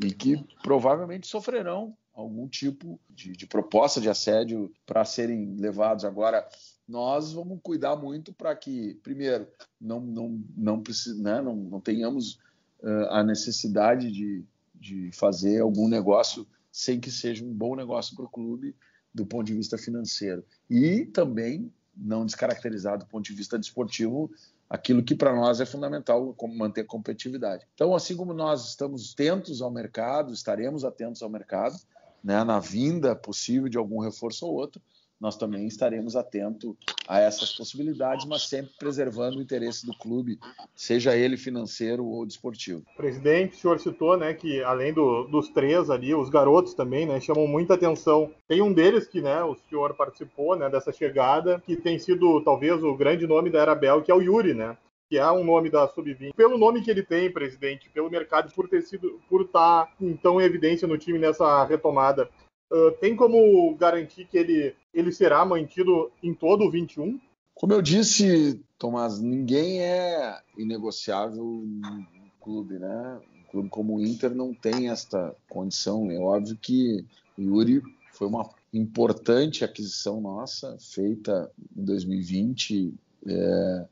[0.02, 6.48] e que provavelmente sofrerão algum tipo de, de proposta de assédio para serem levados agora
[6.86, 9.48] nós vamos cuidar muito para que, primeiro,
[9.80, 10.82] não, não, não,
[11.16, 12.34] né, não, não tenhamos
[12.82, 18.24] uh, a necessidade de, de fazer algum negócio sem que seja um bom negócio para
[18.24, 18.76] o clube
[19.14, 20.44] do ponto de vista financeiro.
[20.68, 24.30] E também não descaracterizar do ponto de vista desportivo
[24.68, 27.64] aquilo que para nós é fundamental, como manter a competitividade.
[27.74, 31.76] Então, assim como nós estamos atentos ao mercado, estaremos atentos ao mercado,
[32.24, 34.80] né, na vinda possível de algum reforço ou outro,
[35.20, 36.74] nós também estaremos atentos
[37.06, 40.38] a essas possibilidades, mas sempre preservando o interesse do clube,
[40.74, 42.82] seja ele financeiro ou desportivo.
[42.96, 47.20] Presidente, o senhor citou, né, que além do, dos três ali, os garotos também, né,
[47.20, 48.32] chamam muita atenção.
[48.48, 52.82] Tem um deles que, né, o senhor participou, né, dessa chegada, que tem sido talvez
[52.82, 54.76] o grande nome da Arabel, que é o Yuri, né?
[55.08, 56.34] Que é um nome da Sub-20.
[56.34, 60.44] Pelo nome que ele tem, presidente, pelo mercado, por ter sido, por estar então em
[60.44, 62.28] evidência no time nessa retomada,
[62.72, 67.20] Uh, tem como garantir que ele, ele será mantido em todo o 21?
[67.54, 72.06] Como eu disse, Tomás, ninguém é inegociável no
[72.40, 73.20] clube, né?
[73.32, 76.10] Um clube como o Inter não tem esta condição.
[76.10, 77.06] É óbvio que
[77.38, 77.80] o Yuri
[78.12, 82.92] foi uma importante aquisição nossa, feita em 2020.
[83.28, 83.86] É,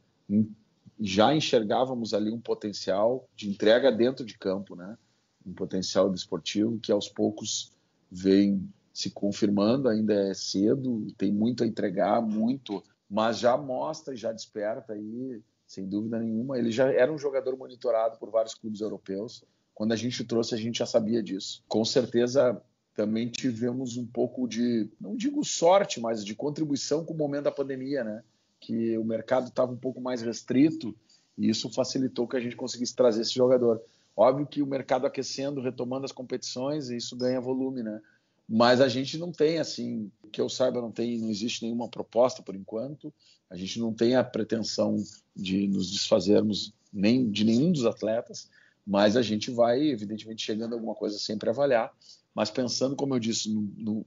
[1.04, 4.96] já enxergávamos ali um potencial de entrega dentro de campo, né?
[5.44, 7.72] um potencial desportivo que aos poucos
[8.10, 14.16] vem se confirmando, ainda é cedo, tem muito a entregar, muito, mas já mostra e
[14.16, 16.58] já desperta aí, sem dúvida nenhuma.
[16.58, 19.42] Ele já era um jogador monitorado por vários clubes europeus.
[19.74, 21.64] Quando a gente trouxe, a gente já sabia disso.
[21.66, 22.62] Com certeza
[22.94, 27.50] também tivemos um pouco de, não digo sorte, mas de contribuição com o momento da
[27.50, 28.22] pandemia, né?
[28.62, 30.96] Que o mercado estava um pouco mais restrito
[31.36, 33.82] e isso facilitou que a gente conseguisse trazer esse jogador.
[34.16, 38.00] Óbvio que o mercado aquecendo, retomando as competições, isso ganha volume, né?
[38.48, 42.42] Mas a gente não tem, assim, que eu saiba, não tem, não existe nenhuma proposta
[42.42, 43.12] por enquanto.
[43.48, 45.02] A gente não tem a pretensão
[45.34, 48.50] de nos desfazermos nem de nenhum dos atletas,
[48.86, 51.92] mas a gente vai, evidentemente, chegando a alguma coisa sempre avaliar,
[52.34, 54.06] mas pensando, como eu disse, no, no,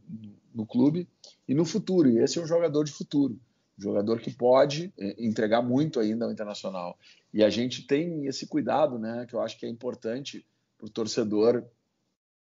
[0.54, 1.08] no clube
[1.48, 2.10] e no futuro.
[2.10, 3.40] E esse é um jogador de futuro,
[3.78, 6.98] jogador que pode eh, entregar muito ainda ao internacional.
[7.34, 10.46] E a gente tem esse cuidado, né, que eu acho que é importante
[10.78, 11.66] para o torcedor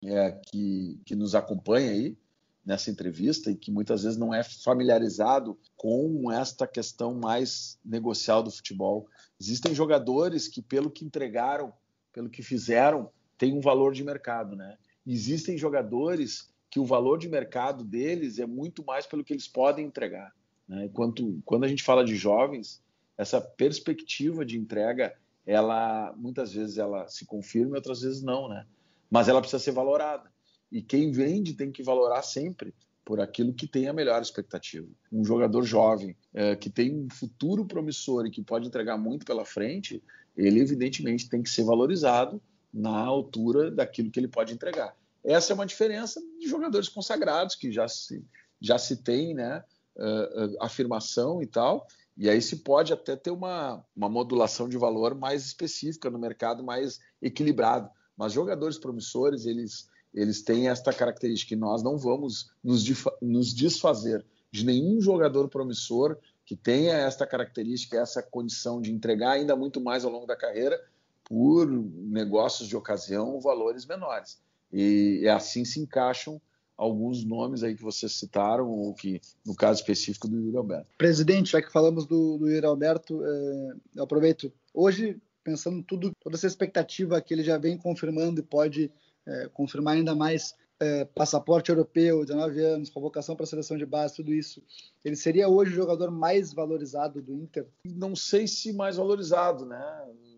[0.03, 2.17] é, que, que nos acompanha aí
[2.65, 8.51] nessa entrevista e que muitas vezes não é familiarizado com esta questão mais negocial do
[8.51, 9.09] futebol.
[9.41, 11.73] Existem jogadores que, pelo que entregaram,
[12.13, 14.77] pelo que fizeram, têm um valor de mercado, né?
[15.07, 19.87] Existem jogadores que o valor de mercado deles é muito mais pelo que eles podem
[19.87, 20.35] entregar.
[20.69, 20.85] Né?
[20.85, 22.83] Enquanto, quando a gente fala de jovens,
[23.17, 25.15] essa perspectiva de entrega,
[25.47, 28.67] ela muitas vezes ela se confirma, e outras vezes não, né?
[29.11, 30.31] mas ela precisa ser valorada.
[30.71, 34.87] E quem vende tem que valorar sempre por aquilo que tem a melhor expectativa.
[35.11, 39.47] Um jogador jovem é, que tem um futuro promissor e que pode entregar muito pela
[39.47, 40.03] frente,
[40.37, 42.41] ele evidentemente tem que ser valorizado
[42.73, 44.95] na altura daquilo que ele pode entregar.
[45.25, 48.23] Essa é uma diferença de jogadores consagrados que já se,
[48.61, 49.65] já se tem né,
[49.99, 55.15] uh, afirmação e tal, e aí se pode até ter uma, uma modulação de valor
[55.15, 57.89] mais específica no mercado, mais equilibrado.
[58.17, 62.85] Mas jogadores promissores, eles, eles têm esta característica, que nós não vamos nos,
[63.23, 69.55] nos desfazer de nenhum jogador promissor que tenha esta característica, essa condição de entregar ainda
[69.55, 70.83] muito mais ao longo da carreira
[71.23, 74.41] por negócios de ocasião, valores menores.
[74.73, 76.41] E assim se encaixam
[76.79, 80.89] alguns nomes aí que vocês citaram, ou que, no caso específico, do Yuri Alberto.
[80.97, 84.53] Presidente, já que falamos do, do Yuri Alberto, é, eu aproveito.
[84.73, 88.93] Hoje pensando tudo, toda essa expectativa que ele já vem confirmando e pode
[89.27, 94.17] é, confirmar ainda mais é, passaporte europeu, 19 anos, convocação para a seleção de base,
[94.17, 94.63] tudo isso.
[95.05, 97.67] Ele seria hoje o jogador mais valorizado do Inter?
[97.85, 99.77] Não sei se mais valorizado, né?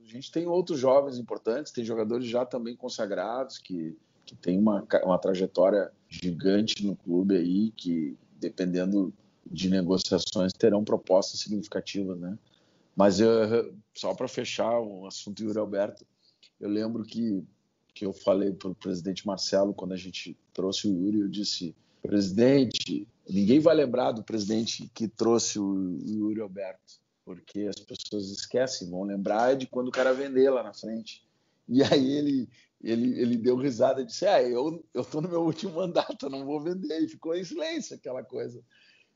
[0.03, 3.97] A gente tem outros jovens importantes, tem jogadores já também consagrados que,
[4.31, 9.13] que tem uma, uma trajetória gigante no clube aí, que dependendo
[9.45, 12.39] de negociações terão propostas significativas, né?
[12.95, 16.07] Mas eu, só para fechar o assunto Yuri Alberto,
[16.61, 17.43] eu lembro que,
[17.93, 21.75] que eu falei para o presidente Marcelo, quando a gente trouxe o Yuri, eu disse:
[22.01, 28.89] presidente, ninguém vai lembrar do presidente que trouxe o Yuri Alberto, porque as pessoas esquecem,
[28.89, 31.25] vão lembrar de quando o cara vender lá na frente.
[31.69, 32.49] E aí ele,
[32.83, 36.45] ele, ele deu risada e disse: Ah, eu estou no meu último mandato, eu não
[36.45, 37.01] vou vender.
[37.01, 38.63] E ficou em silêncio aquela coisa.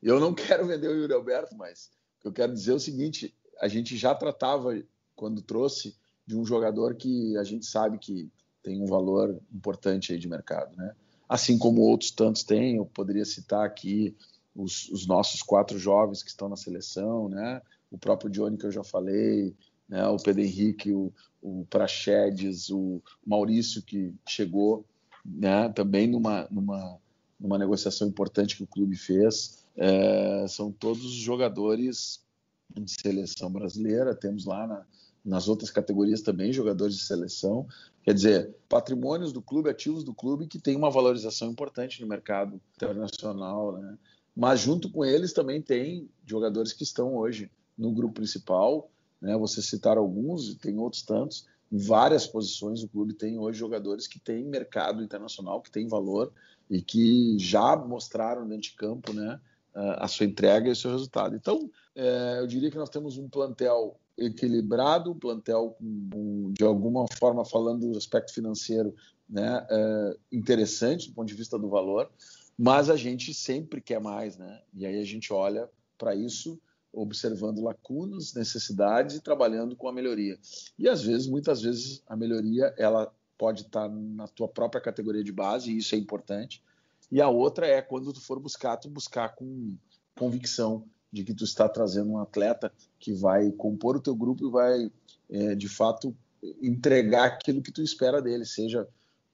[0.03, 2.81] Eu não quero vender o Yuri Alberto, mas o que eu quero dizer é o
[2.81, 4.81] seguinte: a gente já tratava,
[5.17, 5.97] quando trouxe,
[6.27, 8.31] de um jogador que a gente sabe que
[8.63, 10.95] tem um valor importante aí de mercado, né?
[11.29, 14.15] Assim como outros tantos têm, eu poderia citar aqui
[14.55, 17.61] os, os nossos quatro jovens que estão na seleção, né?
[17.91, 19.55] O próprio Johnny que eu já falei,
[19.89, 20.07] né?
[20.09, 24.85] O Pedro Henrique, o, o Praxedes, o Maurício que chegou,
[25.25, 25.69] né?
[25.71, 26.99] Também numa, numa,
[27.39, 29.65] numa negociação importante que o clube fez.
[29.77, 32.23] É, são todos jogadores
[32.71, 34.87] de seleção brasileira, temos lá na,
[35.25, 37.67] nas outras categorias também jogadores de seleção.
[38.03, 42.61] Quer dizer, patrimônios do clube, ativos do clube que tem uma valorização importante no mercado
[42.77, 43.97] internacional, né?
[44.37, 48.91] Mas junto com eles também tem jogadores que estão hoje no grupo principal,
[49.25, 49.37] né?
[49.39, 51.47] Você citar alguns, e tem outros tantos.
[51.73, 56.33] Em várias posições o clube tem hoje jogadores que têm mercado internacional, que têm valor
[56.71, 59.41] e que já mostraram dentro de campo, né?
[59.75, 61.35] a sua entrega e o seu resultado.
[61.35, 67.07] Então, é, eu diria que nós temos um plantel equilibrado, um plantel com, de alguma
[67.19, 68.95] forma falando do aspecto financeiro
[69.29, 72.09] né, é, interessante do ponto de vista do valor,
[72.57, 74.61] mas a gente sempre quer mais, né?
[74.73, 76.61] E aí a gente olha para isso
[76.95, 80.39] observando lacunas, necessidades e trabalhando com a melhoria.
[80.79, 85.33] E às vezes, muitas vezes, a melhoria ela pode estar na tua própria categoria de
[85.33, 86.63] base, e isso é importante,
[87.11, 89.77] e a outra é quando tu for buscar, tu buscar com
[90.17, 94.51] convicção de que tu está trazendo um atleta que vai compor o teu grupo e
[94.51, 94.93] vai,
[95.31, 96.17] é, de fato,
[96.61, 98.89] entregar aquilo que tu espera dele, seja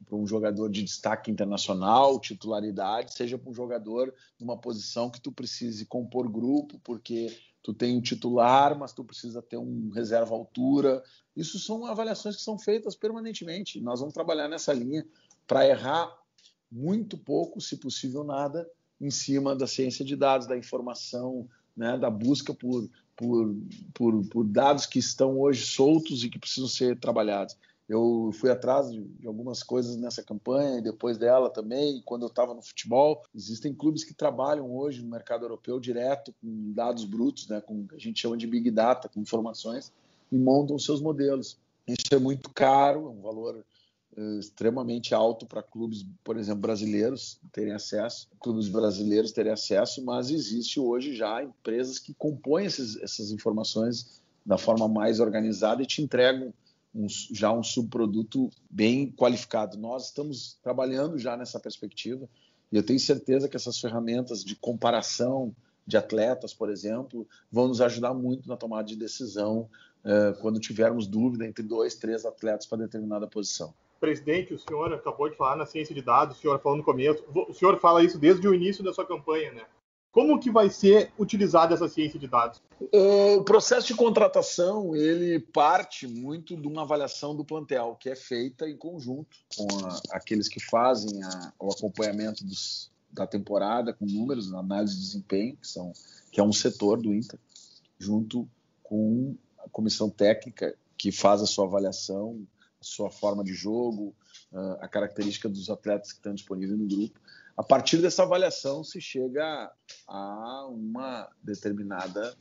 [0.05, 5.31] para um jogador de destaque internacional, titularidade, seja para um jogador numa posição que tu
[5.31, 11.03] precise compor grupo, porque tu tem um titular, mas tu precisa ter um reserva altura.
[11.37, 13.81] Isso são avaliações que são feitas permanentemente.
[13.81, 15.07] Nós vamos trabalhar nessa linha
[15.47, 16.17] para errar
[16.71, 18.69] muito pouco, se possível nada,
[19.01, 23.57] em cima da ciência de dados, da informação, né, da busca por, por,
[23.95, 27.57] por, por dados que estão hoje soltos e que precisam ser trabalhados.
[27.91, 32.55] Eu fui atrás de, algumas coisas nessa campanha e depois dela também, quando eu estava
[32.55, 33.21] no futebol.
[33.35, 37.99] Existem clubes que trabalham hoje no mercado europeu direto com dados brutos, né, com a
[37.99, 39.93] gente chama de big data, com informações,
[40.31, 41.59] e montam seus modelos.
[41.85, 43.65] Isso é muito caro, é um valor
[44.17, 50.31] uh, extremamente alto para clubes, por exemplo, brasileiros terem acesso, clubes brasileiros terem acesso, mas
[50.31, 56.01] existe hoje já empresas que compõem esses, essas informações da forma mais organizada e te
[56.01, 56.55] entregam
[56.95, 59.79] um, já um subproduto bem qualificado.
[59.79, 62.29] Nós estamos trabalhando já nessa perspectiva
[62.71, 65.55] e eu tenho certeza que essas ferramentas de comparação
[65.87, 69.69] de atletas, por exemplo, vão nos ajudar muito na tomada de decisão
[70.05, 73.75] uh, quando tivermos dúvida entre dois, três atletas para determinada posição.
[73.99, 77.23] Presidente, o senhor acabou de falar na ciência de dados, o senhor falou no começo,
[77.35, 79.63] o senhor fala isso desde o início da sua campanha, né?
[80.13, 82.61] Como que vai ser utilizada essa ciência de dados?
[82.93, 88.69] O processo de contratação ele parte muito de uma avaliação do plantel que é feita
[88.69, 94.53] em conjunto com a, aqueles que fazem a, o acompanhamento dos, da temporada com números,
[94.53, 95.93] análise de desempenho, que são
[96.33, 97.39] que é um setor do Inter,
[97.99, 98.49] junto
[98.83, 102.47] com a comissão técnica que faz a sua avaliação,
[102.81, 104.15] a sua forma de jogo,
[104.81, 107.21] a característica dos atletas que estão disponíveis no grupo
[107.61, 109.71] a partir dessa avaliação se chega
[110.09, 112.35] a uma determinada,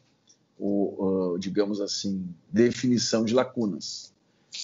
[0.58, 4.14] ou, digamos assim, definição de lacunas,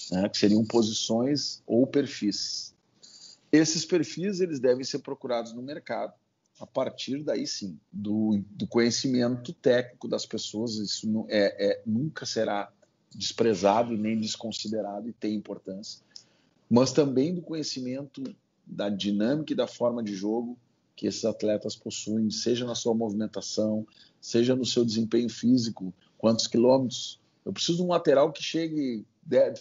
[0.10, 2.74] né, que seriam posições ou perfis.
[3.52, 6.14] Esses perfis eles devem ser procurados no mercado
[6.58, 10.76] a partir daí sim do, do conhecimento técnico das pessoas.
[10.76, 12.72] Isso não, é, é, nunca será
[13.14, 16.02] desprezado nem desconsiderado e tem importância,
[16.70, 18.24] mas também do conhecimento
[18.66, 20.58] da dinâmica e da forma de jogo
[20.96, 23.86] que esses atletas possuem, seja na sua movimentação,
[24.22, 27.20] seja no seu desempenho físico, quantos quilômetros.
[27.44, 29.06] Eu preciso de um lateral que chegue,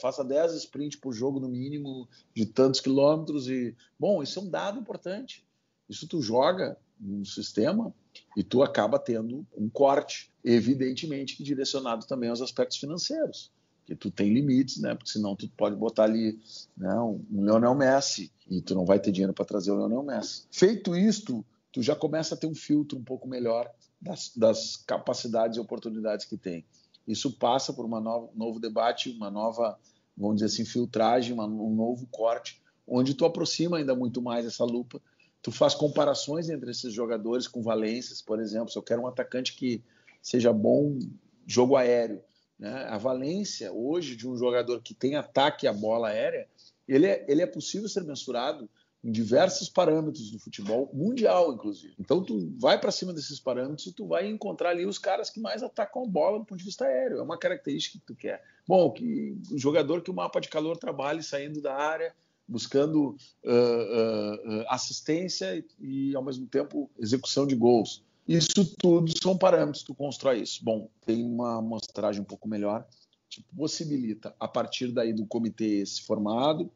[0.01, 4.49] faça 10 sprints por jogo no mínimo, de tantos quilômetros e, bom, isso é um
[4.49, 5.45] dado importante.
[5.89, 7.93] Isso tu joga no sistema
[8.37, 13.53] e tu acaba tendo um corte, evidentemente direcionado também aos aspectos financeiros
[13.85, 14.95] que tu tem limites, né?
[14.95, 16.41] Porque senão tu pode botar ali
[16.77, 20.45] né, um Leonel Messi e tu não vai ter dinheiro para trazer o Leonel Messi.
[20.51, 23.71] Feito isto, tu já começa a ter um filtro um pouco melhor
[24.01, 26.65] das, das capacidades e oportunidades que tem.
[27.07, 29.79] Isso passa por um novo debate, uma nova,
[30.17, 34.65] vamos dizer assim, filtragem, uma, um novo corte, onde tu aproxima ainda muito mais essa
[34.65, 35.01] lupa.
[35.43, 38.71] Tu faz comparações entre esses jogadores com valências, por exemplo.
[38.71, 39.83] Se eu quero um atacante que
[40.23, 40.99] seja bom
[41.47, 42.23] jogo aéreo,
[42.65, 42.87] né?
[42.89, 46.49] A valência hoje de um jogador que tem ataque à bola aérea,
[46.89, 48.71] ele é, ele é possível ser mensurado
[49.05, 51.95] em diversos parâmetros do futebol mundial, inclusive.
[51.99, 55.39] Então tu vai para cima desses parâmetros e tu vai encontrar ali os caras que
[55.39, 57.19] mais atacam a bola do ponto de vista aéreo.
[57.19, 58.43] É uma característica que tu quer.
[58.67, 62.15] Bom, que o jogador que o mapa de calor trabalhe saindo da área,
[62.49, 63.11] buscando
[63.45, 65.67] uh, uh, assistência e,
[66.11, 68.03] e, ao mesmo tempo, execução de gols.
[68.27, 70.65] Isso tudo são parâmetros, tu constrói isso.
[70.65, 72.87] Bom, tem uma amostragem um pouco melhor,
[73.29, 76.71] tipo, possibilita, a partir daí do comitê esse formado,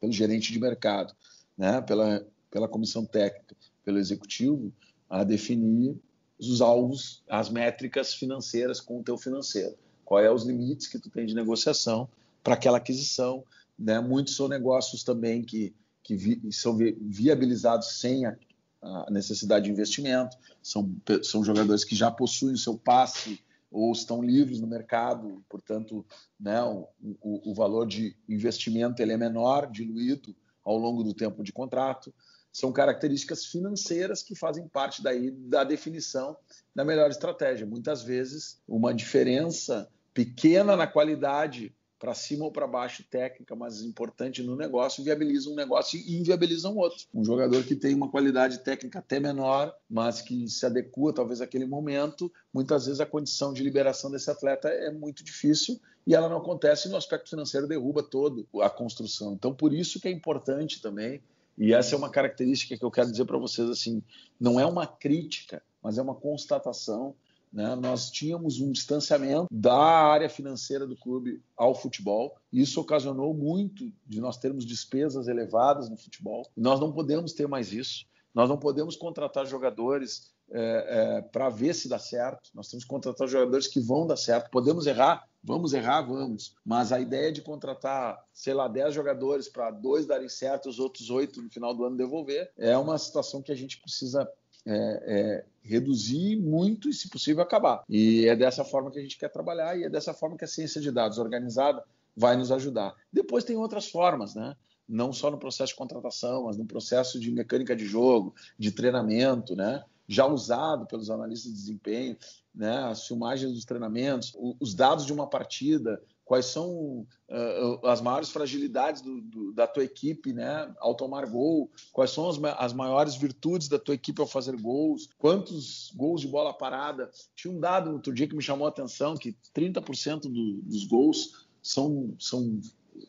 [0.00, 1.14] pelo gerente de mercado,
[1.56, 4.72] né, pela, pela comissão técnica, pelo executivo,
[5.08, 5.96] a definir
[6.38, 9.76] os alvos, as métricas financeiras com o teu financeiro.
[10.04, 12.08] Quais é os limites que tu tem de negociação
[12.44, 13.42] para aquela aquisição.
[13.76, 13.98] Né?
[13.98, 18.36] Muitos são negócios também que, que vi, são viabilizados sem a,
[18.84, 24.22] a necessidade de investimento, são, são jogadores que já possuem o seu passe ou estão
[24.22, 26.06] livres no mercado, portanto,
[26.38, 26.86] né, o,
[27.20, 32.14] o, o valor de investimento ele é menor, diluído ao longo do tempo de contrato.
[32.52, 36.36] São características financeiras que fazem parte daí da definição
[36.72, 37.66] da melhor estratégia.
[37.66, 44.42] Muitas vezes, uma diferença pequena na qualidade para cima ou para baixo técnica, mas importante
[44.42, 47.06] no negócio, viabiliza um negócio e inviabiliza um outro.
[47.14, 51.66] Um jogador que tem uma qualidade técnica até menor, mas que se adequa talvez àquele
[51.66, 56.38] momento, muitas vezes a condição de liberação desse atleta é muito difícil e ela não
[56.38, 59.32] acontece no aspecto financeiro derruba todo a construção.
[59.32, 61.22] Então por isso que é importante também
[61.56, 64.02] e essa é uma característica que eu quero dizer para vocês assim,
[64.40, 67.14] não é uma crítica, mas é uma constatação
[67.54, 72.36] né, nós tínhamos um distanciamento da área financeira do clube ao futebol.
[72.52, 76.50] Isso ocasionou muito de nós termos despesas elevadas no futebol.
[76.56, 78.06] Nós não podemos ter mais isso.
[78.34, 82.50] Nós não podemos contratar jogadores é, é, para ver se dá certo.
[82.52, 84.50] Nós temos que contratar jogadores que vão dar certo.
[84.50, 86.56] Podemos errar, vamos errar, vamos.
[86.64, 91.08] Mas a ideia de contratar, sei lá, 10 jogadores para dois darem certo, os outros
[91.08, 94.28] oito no final do ano devolver, é uma situação que a gente precisa
[94.66, 97.84] é, é, reduzir muito e, se possível, acabar.
[97.88, 100.48] E é dessa forma que a gente quer trabalhar e é dessa forma que a
[100.48, 101.82] ciência de dados organizada
[102.16, 102.94] vai nos ajudar.
[103.12, 104.54] Depois tem outras formas, né?
[104.88, 109.56] Não só no processo de contratação, mas no processo de mecânica de jogo, de treinamento,
[109.56, 109.82] né?
[110.06, 112.16] já usado pelos analistas de desempenho,
[112.54, 118.30] né, as filmagens dos treinamentos, os dados de uma partida, quais são uh, as maiores
[118.30, 123.14] fragilidades do, do, da tua equipe né, ao tomar gol, quais são as, as, maiores
[123.14, 127.10] virtudes da tua equipe ao fazer gols, quantos gols de bola parada.
[127.36, 131.46] Tinha um dado outro dia que me chamou a atenção, que 30% do, dos gols
[131.62, 132.60] são, são,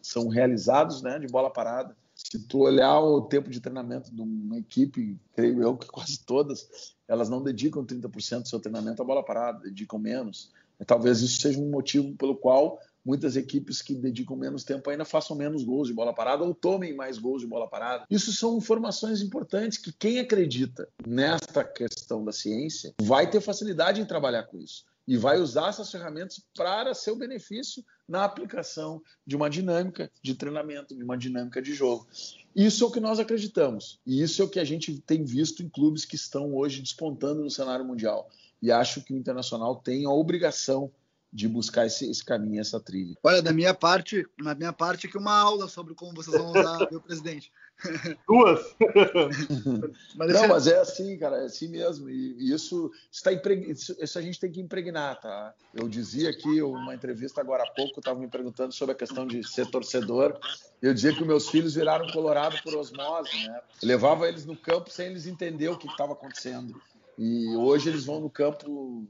[0.02, 1.96] são realizados né, de bola parada.
[2.14, 6.96] Se tu olhar o tempo de treinamento de uma equipe, creio eu que quase todas,
[7.08, 10.50] elas não dedicam 30% do seu treinamento à bola parada, dedicam menos.
[10.86, 15.36] Talvez isso seja um motivo pelo qual muitas equipes que dedicam menos tempo ainda façam
[15.36, 18.06] menos gols de bola parada ou tomem mais gols de bola parada.
[18.10, 24.06] Isso são informações importantes que quem acredita nesta questão da ciência vai ter facilidade em
[24.06, 29.50] trabalhar com isso e vai usar essas ferramentas para seu benefício na aplicação de uma
[29.50, 32.08] dinâmica de treinamento, de uma dinâmica de jogo.
[32.56, 35.62] Isso é o que nós acreditamos e isso é o que a gente tem visto
[35.62, 38.30] em clubes que estão hoje despontando no cenário mundial.
[38.62, 40.92] E acho que o Internacional tem a obrigação
[41.36, 43.14] de buscar esse, esse caminho, essa trilha.
[43.22, 46.88] Olha, da minha parte, na minha parte aqui uma aula sobre como vocês vão usar
[46.90, 47.52] meu presidente.
[48.26, 48.74] Duas.
[50.16, 52.10] mas Não, mas é assim, cara, é assim mesmo.
[52.10, 53.70] E, isso está impreg...
[53.70, 55.54] isso, isso, a gente tem que impregnar, tá?
[55.74, 59.44] Eu dizia aqui uma entrevista agora há pouco, estava me perguntando sobre a questão de
[59.44, 60.40] ser torcedor.
[60.82, 63.60] Eu dizia que meus filhos viraram colorado por osmose, né?
[63.82, 66.82] Eu levava eles no campo sem eles entender o que estava acontecendo.
[67.18, 69.06] E hoje eles vão no campo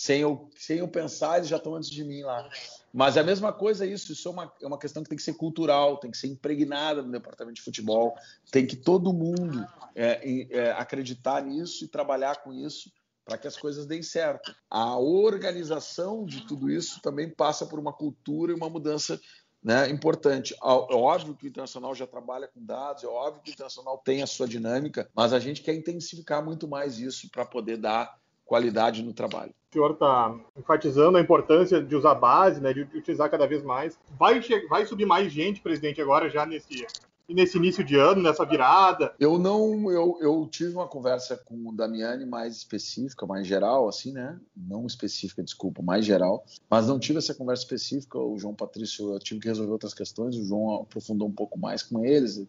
[0.00, 2.48] sem eu, sem eu pensar, eles já estão antes de mim lá.
[2.90, 5.22] Mas é a mesma coisa isso, isso é uma, é uma questão que tem que
[5.22, 8.16] ser cultural, tem que ser impregnada no departamento de futebol,
[8.50, 9.62] tem que todo mundo
[9.94, 12.90] é, é, acreditar nisso e trabalhar com isso
[13.26, 14.56] para que as coisas deem certo.
[14.70, 19.20] A organização de tudo isso também passa por uma cultura e uma mudança
[19.62, 20.54] né, importante.
[20.54, 24.22] É óbvio que o Internacional já trabalha com dados, é óbvio que o Internacional tem
[24.22, 29.02] a sua dinâmica, mas a gente quer intensificar muito mais isso para poder dar qualidade
[29.02, 29.54] no trabalho.
[29.70, 33.96] O senhor está enfatizando a importância de usar base, né, de utilizar cada vez mais.
[34.18, 36.84] Vai, vai subir mais gente, presidente, agora já nesse,
[37.28, 39.14] nesse início de ano, nessa virada?
[39.16, 44.12] Eu não, eu, eu tive uma conversa com o Damiani mais específica, mais geral, assim,
[44.12, 44.40] né?
[44.56, 46.44] Não específica, desculpa, mais geral.
[46.68, 48.18] Mas não tive essa conversa específica.
[48.18, 50.36] O João Patrício, eu tive que resolver outras questões.
[50.36, 52.44] O João aprofundou um pouco mais com eles.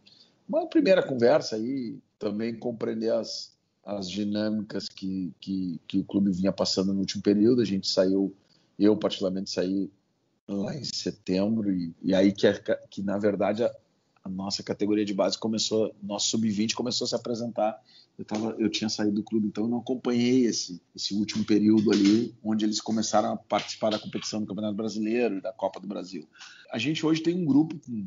[0.50, 6.52] Uma primeira conversa aí, também compreender as, as dinâmicas que, que, que, o clube vinha
[6.52, 7.62] passando no último período.
[7.62, 8.34] A gente saiu,
[8.78, 9.90] eu particularmente saí
[10.48, 12.54] lá em setembro, e, e aí que, é,
[12.90, 13.72] que na verdade a,
[14.24, 17.80] a, nossa categoria de base começou, nosso sub-20 começou a se apresentar.
[18.20, 21.92] Eu, tava, eu tinha saído do clube, então eu não acompanhei esse, esse último período
[21.92, 25.88] ali, onde eles começaram a participar da competição do Campeonato Brasileiro e da Copa do
[25.88, 26.28] Brasil.
[26.72, 28.06] A gente hoje tem um grupo com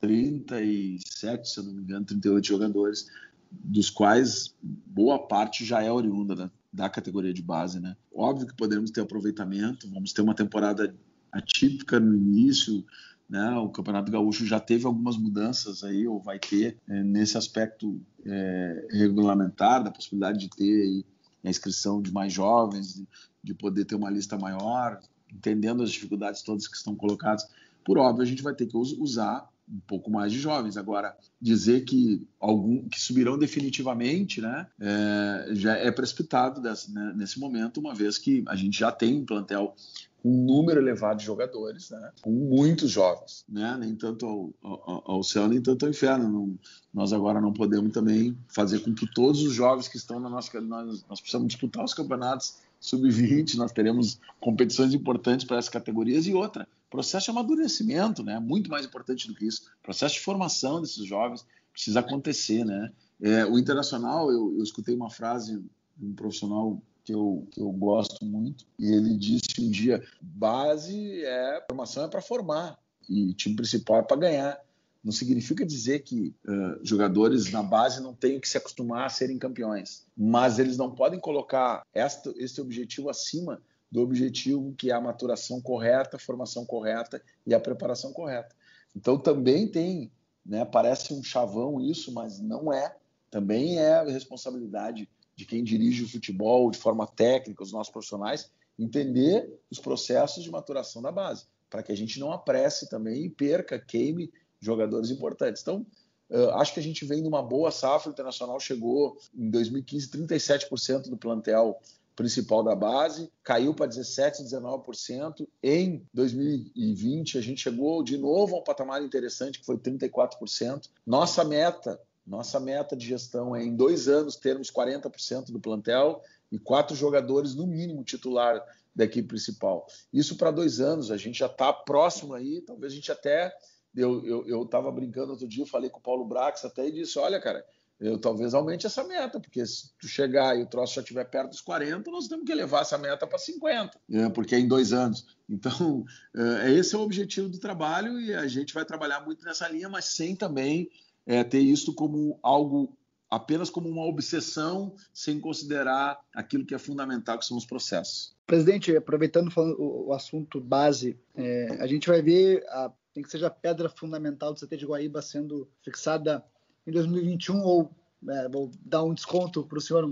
[0.00, 3.06] 37, se eu não me engano, 38 jogadores
[3.50, 7.96] dos quais boa parte já é oriunda da, da categoria de base, né?
[8.14, 10.94] Óbvio que poderemos ter aproveitamento, vamos ter uma temporada
[11.32, 12.84] atípica no início,
[13.28, 13.50] né?
[13.56, 18.86] O Campeonato Gaúcho já teve algumas mudanças aí, ou vai ter é, nesse aspecto é,
[18.90, 21.04] regulamentar, da possibilidade de ter aí,
[21.44, 23.08] a inscrição de mais jovens, de,
[23.42, 25.00] de poder ter uma lista maior,
[25.32, 27.46] entendendo as dificuldades todas que estão colocadas.
[27.84, 30.76] Por óbvio, a gente vai ter que usar um pouco mais de jovens.
[30.76, 37.78] Agora, dizer que algum que subirão definitivamente, né, é, já é precipitado né, nesse momento,
[37.80, 39.74] uma vez que a gente já tem um plantel
[40.22, 45.12] com um número elevado de jogadores, né, com muitos jovens, né, nem tanto ao, ao,
[45.12, 46.28] ao céu, nem tanto ao inferno.
[46.28, 46.58] Não,
[46.92, 50.60] nós agora não podemos também fazer com que todos os jovens que estão na nossa.
[50.60, 56.32] Nós, nós precisamos disputar os campeonatos sub-20, nós teremos competições importantes para essas categorias e
[56.32, 58.38] outra processo de amadurecimento, né?
[58.38, 59.70] Muito mais importante do que isso.
[59.82, 62.92] processo de formação desses jovens precisa acontecer, né?
[63.20, 65.60] É, o internacional, eu, eu, escutei uma frase
[65.96, 71.24] de um profissional que eu, que eu gosto muito e ele disse um dia: base
[71.24, 72.78] é formação é para formar
[73.08, 74.60] e time principal é para ganhar.
[75.02, 79.38] Não significa dizer que uh, jogadores na base não têm que se acostumar a serem
[79.38, 85.00] campeões, mas eles não podem colocar esta, esse objetivo acima do objetivo que é a
[85.00, 88.54] maturação correta, a formação correta e a preparação correta.
[88.94, 90.10] Então também tem,
[90.44, 92.96] né, parece um chavão isso, mas não é.
[93.30, 99.48] Também é responsabilidade de quem dirige o futebol de forma técnica, os nossos profissionais, entender
[99.70, 103.78] os processos de maturação da base, para que a gente não apresse também e perca,
[103.78, 105.62] queime jogadores importantes.
[105.62, 105.86] Então,
[106.30, 108.10] uh, acho que a gente vem numa boa safra.
[108.10, 111.78] O Internacional chegou em 2015 37% do plantel
[112.18, 115.46] principal da base, caiu para 17, 19%.
[115.62, 120.88] Em 2020 a gente chegou de novo a um patamar interessante que foi 34%.
[121.06, 126.58] Nossa meta, nossa meta de gestão é em dois anos termos 40% do plantel e
[126.58, 129.86] quatro jogadores no mínimo titular da equipe principal.
[130.12, 133.56] Isso para dois anos, a gente já está próximo aí, talvez a gente até
[133.94, 137.40] eu estava brincando outro dia, eu falei com o Paulo Brax até e disse: olha,
[137.40, 137.64] cara,
[138.00, 141.50] eu talvez aumente essa meta, porque se tu chegar e o troço já estiver perto
[141.50, 144.30] dos 40, nós temos que levar essa meta para 50, né?
[144.30, 145.26] porque é em dois anos.
[145.48, 146.04] Então,
[146.64, 149.88] é, esse é o objetivo do trabalho e a gente vai trabalhar muito nessa linha,
[149.88, 150.88] mas sem também
[151.26, 152.96] é, ter isso como algo
[153.30, 158.34] apenas como uma obsessão, sem considerar aquilo que é fundamental, que são os processos.
[158.46, 163.50] Presidente, aproveitando o, assunto base, é, a gente vai ver a tem que seja a
[163.50, 166.44] pedra fundamental do CT de Guaíba sendo fixada
[166.88, 167.90] em 2021 ou
[168.28, 170.10] é, vou dar um desconto para o senhor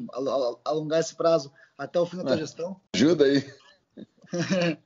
[0.64, 2.80] alongar esse prazo até o fim da tua é, gestão?
[2.94, 3.44] Ajuda aí.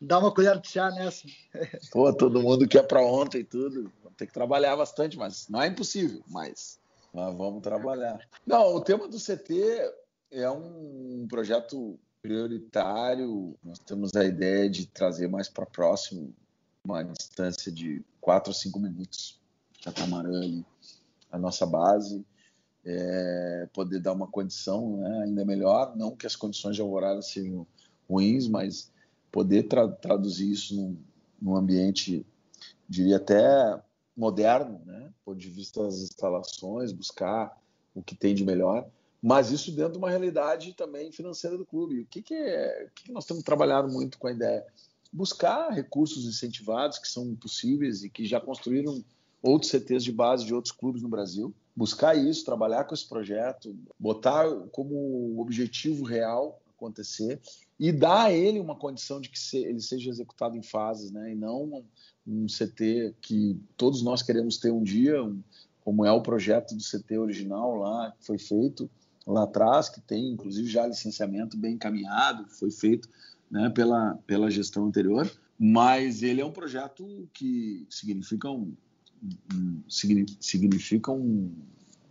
[0.00, 1.26] Dá uma colher de chá nessa.
[1.92, 3.92] Pô, todo mundo quer para ontem e tudo.
[4.16, 6.78] Tem que trabalhar bastante, mas não é impossível, mas,
[7.12, 8.18] mas vamos trabalhar.
[8.46, 9.92] Não, o tema do CT
[10.30, 13.54] é um projeto prioritário.
[13.62, 16.34] Nós temos a ideia de trazer mais para próximo
[16.84, 19.40] uma distância de 4 ou 5 minutos
[19.82, 20.64] catamarã ali,
[21.34, 22.24] a nossa base,
[22.84, 27.66] é, poder dar uma condição né, ainda melhor, não que as condições de alvorada sejam
[28.08, 28.92] ruins, mas
[29.32, 30.96] poder tra traduzir isso num,
[31.42, 32.24] num, ambiente,
[32.88, 33.82] diria até
[34.16, 37.60] moderno, né, ponto de vista das instalações, buscar
[37.94, 38.88] o que tem de melhor,
[39.20, 42.02] mas isso dentro de uma realidade também financeira do clube.
[42.02, 44.64] O que, que, é, o que, que nós temos trabalhado muito com a ideia?
[45.14, 49.02] buscar recursos incentivados que são possíveis e que já construíram
[49.44, 51.54] outros CTs de base de outros clubes no Brasil.
[51.76, 57.40] Buscar isso, trabalhar com esse projeto, botar como objetivo real acontecer
[57.78, 61.32] e dar a ele uma condição de que ele seja executado em fases, né?
[61.32, 61.84] E não
[62.26, 65.16] um CT que todos nós queremos ter um dia,
[65.82, 68.90] como é o projeto do CT original lá, que foi feito
[69.26, 73.08] lá atrás, que tem inclusive já licenciamento bem encaminhado, foi feito
[73.50, 78.74] né, pela, pela gestão anterior, mas ele é um projeto que significa um,
[79.88, 81.52] significa um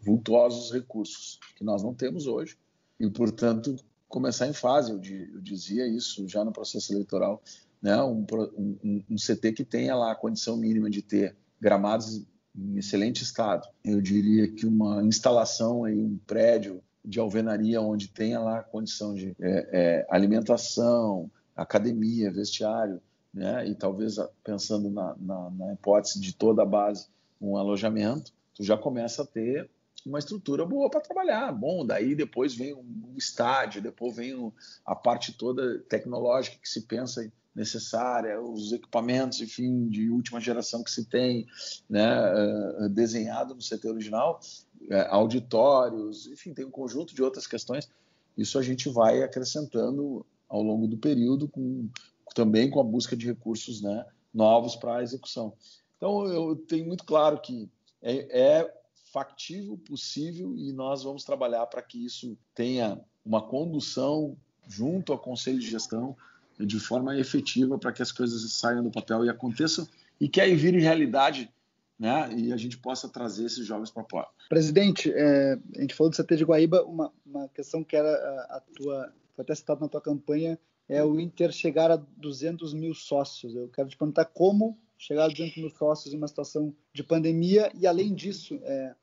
[0.01, 2.57] vultuosos recursos que nós não temos hoje
[2.99, 3.75] e, portanto,
[4.07, 4.91] começar em fase.
[4.91, 7.41] Eu dizia isso já no processo eleitoral,
[7.81, 8.25] né, um,
[8.57, 13.67] um, um CT que tenha lá a condição mínima de ter gramados em excelente estado.
[13.83, 19.13] Eu diria que uma instalação em um prédio de alvenaria onde tenha lá a condição
[19.13, 23.01] de é, é, alimentação, academia, vestiário,
[23.33, 23.67] né?
[23.67, 27.07] e talvez pensando na, na, na, hipótese de toda a base,
[27.41, 29.69] um alojamento, tu já começa a ter
[30.05, 31.51] uma estrutura boa para trabalhar.
[31.51, 34.51] Bom, daí depois vem o estádio, depois vem
[34.85, 40.91] a parte toda tecnológica que se pensa necessária, os equipamentos, enfim, de última geração que
[40.91, 41.45] se tem,
[41.89, 44.39] né, uh, desenhado no CT original,
[44.81, 47.87] uh, auditórios, enfim, tem um conjunto de outras questões.
[48.35, 51.87] Isso a gente vai acrescentando ao longo do período, com,
[52.33, 55.53] também com a busca de recursos né, novos para a execução.
[55.97, 57.69] Então, eu tenho muito claro que
[58.01, 58.73] é, é
[59.11, 64.35] factível, possível, e nós vamos trabalhar para que isso tenha uma condução
[64.67, 66.15] junto ao Conselho de Gestão
[66.59, 69.87] de forma efetiva para que as coisas saiam do papel e aconteçam
[70.19, 71.51] e que aí vire realidade
[71.97, 72.31] né?
[72.35, 74.27] e a gente possa trazer esses jovens para fora.
[74.49, 78.57] Presidente, é, a gente falou do CT de Guaíba, uma, uma questão que era a,
[78.57, 82.93] a, tua, foi até citado na tua campanha, é o Inter chegar a 200 mil
[82.93, 83.55] sócios.
[83.55, 87.71] Eu quero te perguntar como chegar a 200 mil sócios em uma situação de pandemia
[87.75, 88.95] e, além disso, é,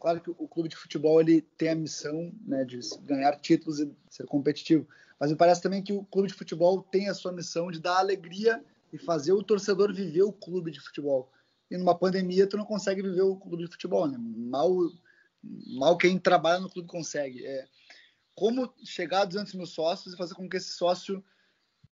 [0.00, 3.90] claro que o clube de futebol ele tem a missão né, de ganhar títulos e
[4.08, 4.86] ser competitivo,
[5.18, 7.98] mas me parece também que o clube de futebol tem a sua missão de dar
[7.98, 8.62] alegria
[8.92, 11.30] e fazer o torcedor viver o clube de futebol.
[11.70, 14.16] E numa pandemia tu não consegue viver o clube de futebol, né?
[14.18, 14.70] Mal,
[15.78, 17.44] mal quem trabalha no clube consegue.
[17.44, 17.66] É,
[18.36, 21.24] como chegar a 200 mil sócios e fazer com que esse sócio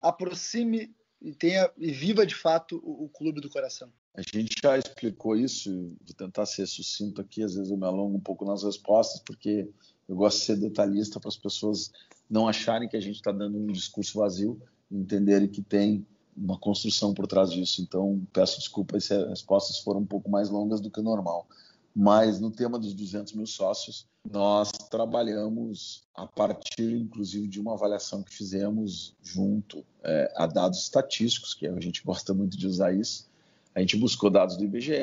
[0.01, 3.89] aproxime e tenha e viva de fato o, o clube do coração.
[4.13, 5.71] A gente já explicou isso,
[6.05, 9.67] vou tentar ser sucinto aqui, às vezes eu me alongo um pouco nas respostas, porque
[10.07, 11.91] eu gosto de ser detalhista para as pessoas
[12.29, 17.13] não acharem que a gente está dando um discurso vazio, entenderem que tem uma construção
[17.13, 17.81] por trás disso.
[17.81, 21.47] Então, peço desculpas se as respostas foram um pouco mais longas do que o normal.
[21.95, 28.23] Mas no tema dos 200 mil sócios, nós trabalhamos a partir, inclusive, de uma avaliação
[28.23, 33.29] que fizemos junto é, a dados estatísticos, que a gente gosta muito de usar isso.
[33.75, 34.93] A gente buscou dados do IBGE,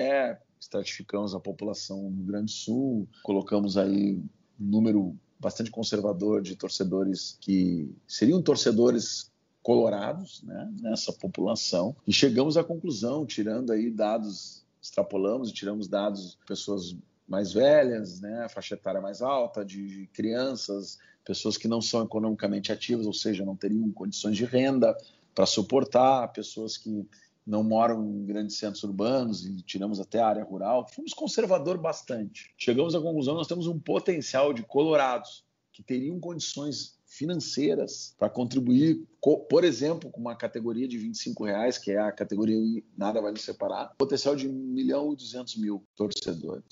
[0.61, 4.17] estratificamos a população no Grande Sul, colocamos aí
[4.61, 9.31] um número bastante conservador de torcedores que seriam torcedores
[9.63, 16.33] colorados né, nessa população e chegamos à conclusão, tirando aí dados, extrapolamos e tiramos dados
[16.33, 16.97] de pessoas
[17.29, 23.07] mais velhas, né, faixa etária mais alta, de crianças, pessoas que não são economicamente ativas,
[23.07, 24.97] ou seja, não teriam condições de renda
[25.35, 27.07] para suportar, pessoas que
[27.47, 30.87] não moram em grandes centros urbanos e tiramos até a área rural.
[30.89, 32.53] Fomos conservador bastante.
[32.57, 39.07] Chegamos à conclusão nós temos um potencial de colorados que teriam condições financeiras para contribuir,
[39.51, 43.43] por exemplo, com uma categoria de 25 reais, que é a categoria Nada Vai Nos
[43.43, 46.65] Separar, potencial de 1 milhão e 200 mil torcedores.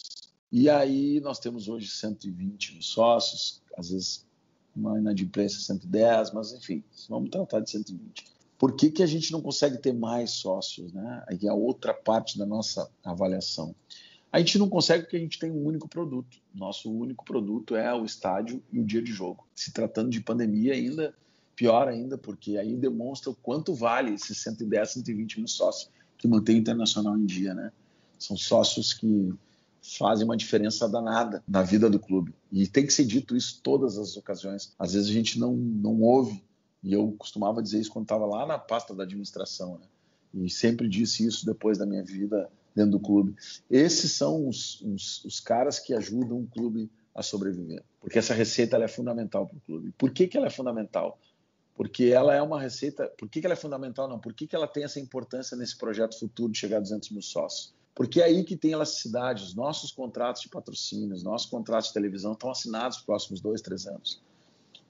[0.50, 4.26] E aí nós temos hoje 120 mil sócios, às vezes
[4.74, 8.24] uma inadimplência 110, mas enfim, vamos tratar de 120.
[8.58, 10.94] Por que, que a gente não consegue ter mais sócios?
[10.94, 11.24] Né?
[11.28, 13.74] Aí é outra parte da nossa avaliação.
[14.30, 16.38] A gente não consegue porque a gente tem um único produto.
[16.54, 19.46] Nosso único produto é o estádio e o dia de jogo.
[19.54, 21.14] Se tratando de pandemia, ainda
[21.58, 26.56] pior ainda, porque aí demonstra o quanto vale esses 110, 120 mil sócios que mantém
[26.56, 27.72] o Internacional em dia, né?
[28.16, 29.34] São sócios que
[29.98, 32.32] fazem uma diferença danada na vida do clube.
[32.52, 34.72] E tem que ser dito isso todas as ocasiões.
[34.78, 36.44] Às vezes a gente não, não ouve,
[36.82, 39.86] e eu costumava dizer isso quando estava lá na pasta da administração, né?
[40.34, 43.34] E sempre disse isso depois da minha vida dentro do clube.
[43.70, 48.76] Esses são os, os, os caras que ajudam o clube a sobreviver, porque essa receita
[48.76, 49.92] é fundamental para o clube.
[49.98, 51.18] Por que, que ela é fundamental?
[51.74, 53.06] Porque ela é uma receita.
[53.16, 54.08] Por que, que ela é fundamental?
[54.08, 54.18] Não.
[54.18, 57.22] Por que, que ela tem essa importância nesse projeto futuro de chegar a 200 mil
[57.22, 57.72] sócios?
[57.94, 59.44] Porque é aí que tem elasticidade.
[59.44, 63.60] Os nossos contratos de patrocínio, os nossos contratos de televisão estão assinados nos próximos dois,
[63.60, 64.20] três anos.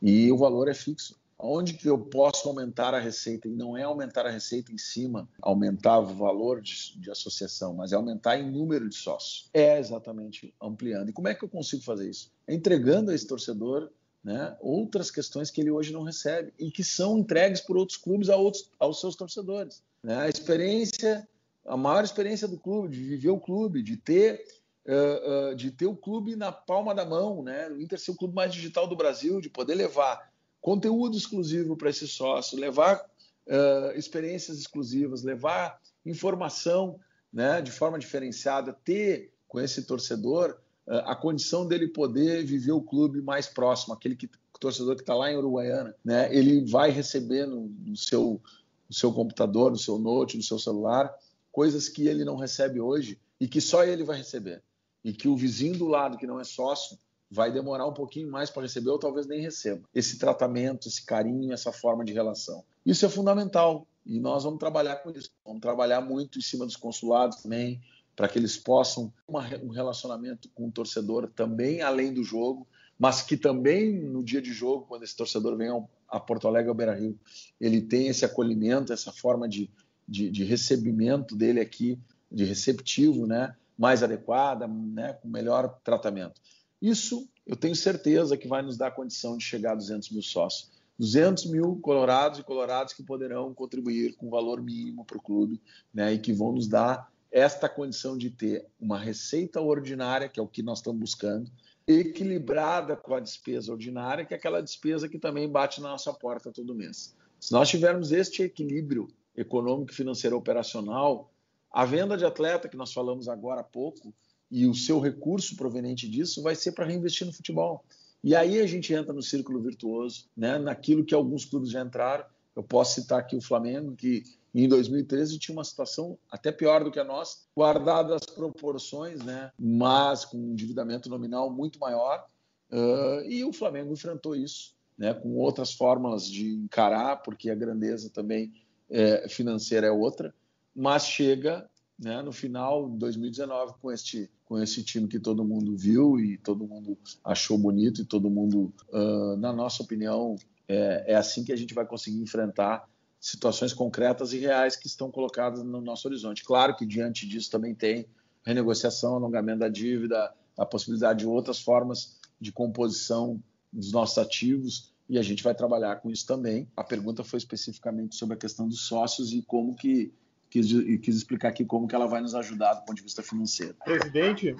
[0.00, 1.14] E o valor é fixo.
[1.38, 3.46] Onde que eu posso aumentar a receita?
[3.46, 7.92] E não é aumentar a receita em cima, aumentar o valor de, de, associação, mas
[7.92, 9.48] é aumentar em número de sócios.
[9.54, 11.10] É exatamente ampliando.
[11.10, 12.32] E como é que eu consigo fazer isso?
[12.44, 13.88] É entregando a esse torcedor
[14.24, 18.28] né, outras questões que ele hoje não recebe e que são entregues por outros clubes
[18.28, 19.80] a outros, aos seus torcedores.
[20.02, 20.16] Né?
[20.16, 21.26] A experiência,
[21.64, 24.44] a maior experiência do clube, de viver o clube, de ter
[24.88, 27.68] Uh, uh, de ter o clube na palma da mão, né?
[27.68, 31.90] O Inter ser o clube mais digital do Brasil, de poder levar conteúdo exclusivo para
[31.90, 33.04] esse sócio, levar
[33.46, 36.98] uh, experiências exclusivas, levar informação
[37.32, 42.82] né, de forma diferenciada, ter com esse torcedor uh, a condição dele poder viver o
[42.82, 44.28] clube mais próximo, aquele que,
[44.60, 48.40] torcedor que está lá em Uruguaiana, né, ele vai receber no, no, seu,
[48.88, 51.14] no seu computador, no seu note, no seu celular,
[51.52, 54.62] coisas que ele não recebe hoje e que só ele vai receber.
[55.04, 56.98] E que o vizinho do lado, que não é sócio,
[57.30, 59.82] vai demorar um pouquinho mais para receber ou talvez nem receba.
[59.94, 62.64] Esse tratamento, esse carinho, essa forma de relação.
[62.84, 65.30] Isso é fundamental e nós vamos trabalhar com isso.
[65.44, 67.80] Vamos trabalhar muito em cima dos consulados também,
[68.16, 69.12] para que eles possam
[69.48, 72.66] ter um relacionamento com o torcedor também além do jogo,
[72.98, 75.68] mas que também no dia de jogo, quando esse torcedor vem
[76.08, 77.18] a Porto Alegre, ao Beira-Rio,
[77.60, 79.70] ele tem esse acolhimento, essa forma de,
[80.08, 81.96] de, de recebimento dele aqui,
[82.32, 86.40] de receptivo, né, mais adequada, né, com melhor tratamento.
[86.80, 90.70] Isso eu tenho certeza que vai nos dar condição de chegar a 200 mil sócios.
[90.98, 95.60] 200 mil colorados e colorados que poderão contribuir com valor mínimo para o clube
[95.94, 100.42] né, e que vão nos dar esta condição de ter uma receita ordinária, que é
[100.42, 101.50] o que nós estamos buscando,
[101.86, 106.50] equilibrada com a despesa ordinária, que é aquela despesa que também bate na nossa porta
[106.50, 107.16] todo mês.
[107.38, 111.32] Se nós tivermos este equilíbrio econômico, financeiro operacional,
[111.70, 114.12] a venda de atleta, que nós falamos agora há pouco,
[114.50, 117.84] e o seu recurso proveniente disso vai ser para reinvestir no futebol.
[118.22, 120.58] E aí a gente entra no círculo virtuoso, né?
[120.58, 122.24] naquilo que alguns clubes já entraram.
[122.56, 124.24] Eu posso citar aqui o Flamengo, que
[124.54, 129.52] em 2013 tinha uma situação até pior do que a nossa, guardada as proporções, né?
[129.58, 132.26] mas com um endividamento nominal muito maior.
[132.70, 135.14] Uh, e o Flamengo enfrentou isso né?
[135.14, 138.52] com outras fórmulas de encarar, porque a grandeza também
[138.90, 140.34] é, financeira é outra,
[140.74, 141.68] mas chega
[141.98, 146.38] né, no final de 2019 com este com esse time que todo mundo viu e
[146.38, 150.36] todo mundo achou bonito e todo mundo, uh, na nossa opinião,
[150.66, 152.88] é, é, assim que a gente vai conseguir enfrentar
[153.20, 156.44] situações concretas e reais que estão colocadas no nosso horizonte.
[156.44, 158.06] Claro que diante disso também tem
[158.42, 165.18] renegociação, alongamento da dívida, a possibilidade de outras formas de composição dos nossos ativos e
[165.18, 166.66] a gente vai trabalhar com isso também.
[166.74, 170.10] A pergunta foi especificamente sobre a questão dos sócios e como que
[170.50, 170.66] quis,
[171.00, 173.74] quis explicar aqui como que ela vai nos ajudar do ponto de vista financeiro.
[173.84, 174.54] Presidente,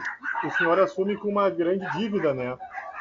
[0.45, 2.57] o senhor assume com uma grande dívida, né?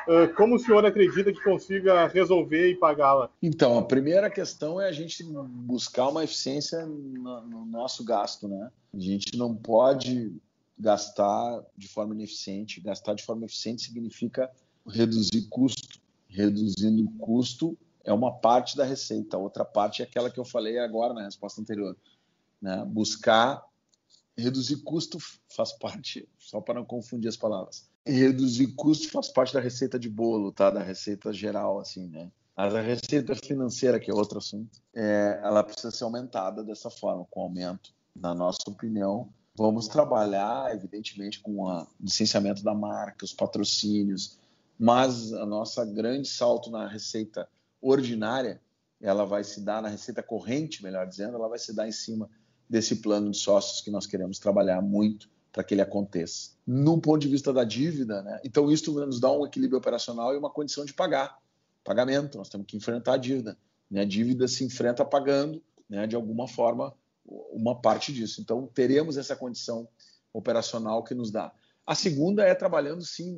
[0.07, 3.29] Ah, como o senhor acredita que consiga resolver e pagá-la?
[3.43, 8.71] Então, a primeira questão é a gente buscar uma eficiência no nosso gasto, né?
[8.93, 10.33] A gente não pode
[10.79, 12.79] gastar de forma ineficiente.
[12.79, 14.49] Gastar de forma eficiente significa
[14.87, 15.99] reduzir custo.
[16.29, 20.79] Reduzindo custo é uma parte da receita, a outra parte é aquela que eu falei
[20.79, 21.95] agora na resposta anterior.
[22.61, 22.83] Né?
[22.85, 23.63] Buscar
[24.37, 25.17] reduzir custo
[25.49, 30.09] faz parte, só para não confundir as palavras reduzir custo faz parte da receita de
[30.09, 30.69] bolo, tá?
[30.69, 32.31] Da receita geral, assim, né?
[32.55, 37.25] Mas a receita financeira, que é outro assunto, é, ela precisa ser aumentada dessa forma,
[37.29, 39.29] com aumento, na nossa opinião.
[39.55, 44.39] Vamos trabalhar, evidentemente, com o licenciamento da marca, os patrocínios,
[44.79, 47.47] mas a nossa grande salto na receita
[47.79, 48.59] ordinária,
[48.99, 52.27] ela vai se dar na receita corrente, melhor dizendo, ela vai se dar em cima
[52.69, 56.51] desse plano de sócios que nós queremos trabalhar muito para que ele aconteça.
[56.65, 58.39] No ponto de vista da dívida, né?
[58.43, 61.37] então isso nos dá um equilíbrio operacional e uma condição de pagar.
[61.83, 63.57] Pagamento, nós temos que enfrentar a dívida.
[63.89, 64.01] Né?
[64.01, 66.05] A dívida se enfrenta pagando, né?
[66.05, 66.93] de alguma forma,
[67.25, 68.41] uma parte disso.
[68.41, 69.87] Então, teremos essa condição
[70.33, 71.51] operacional que nos dá.
[71.85, 73.35] A segunda é trabalhando, sim,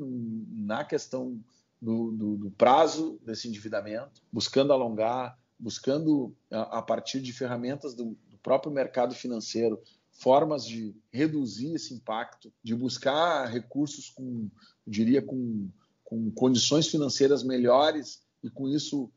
[0.52, 1.40] na questão
[1.82, 8.18] do, do, do prazo desse endividamento, buscando alongar, buscando, a, a partir de ferramentas do,
[8.42, 9.82] próprio mercado financeiro,
[10.12, 14.50] formas de reduzir esse impacto, de buscar recursos com,
[14.86, 15.70] diria, com,
[16.04, 19.10] com condições financeiras melhores e com isso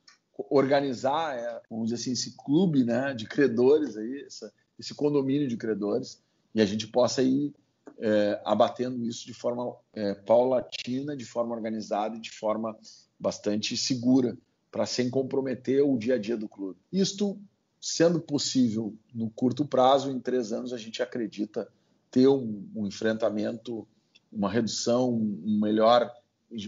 [0.51, 5.57] organizar, é, vamos dizer assim, esse clube né, de credores, aí, essa, esse condomínio de
[5.57, 6.23] credores,
[6.55, 7.53] e a gente possa ir
[7.99, 12.77] é, abatendo isso de forma é, paulatina, de forma organizada e de forma
[13.19, 14.37] bastante segura,
[14.71, 16.81] para sem comprometer o dia a dia do clube.
[16.91, 17.39] Isto
[17.83, 21.69] sendo possível no curto prazo, em três anos a gente acredita
[22.13, 23.89] ter um, um enfrentamento,
[24.31, 26.09] uma redução, um melhor,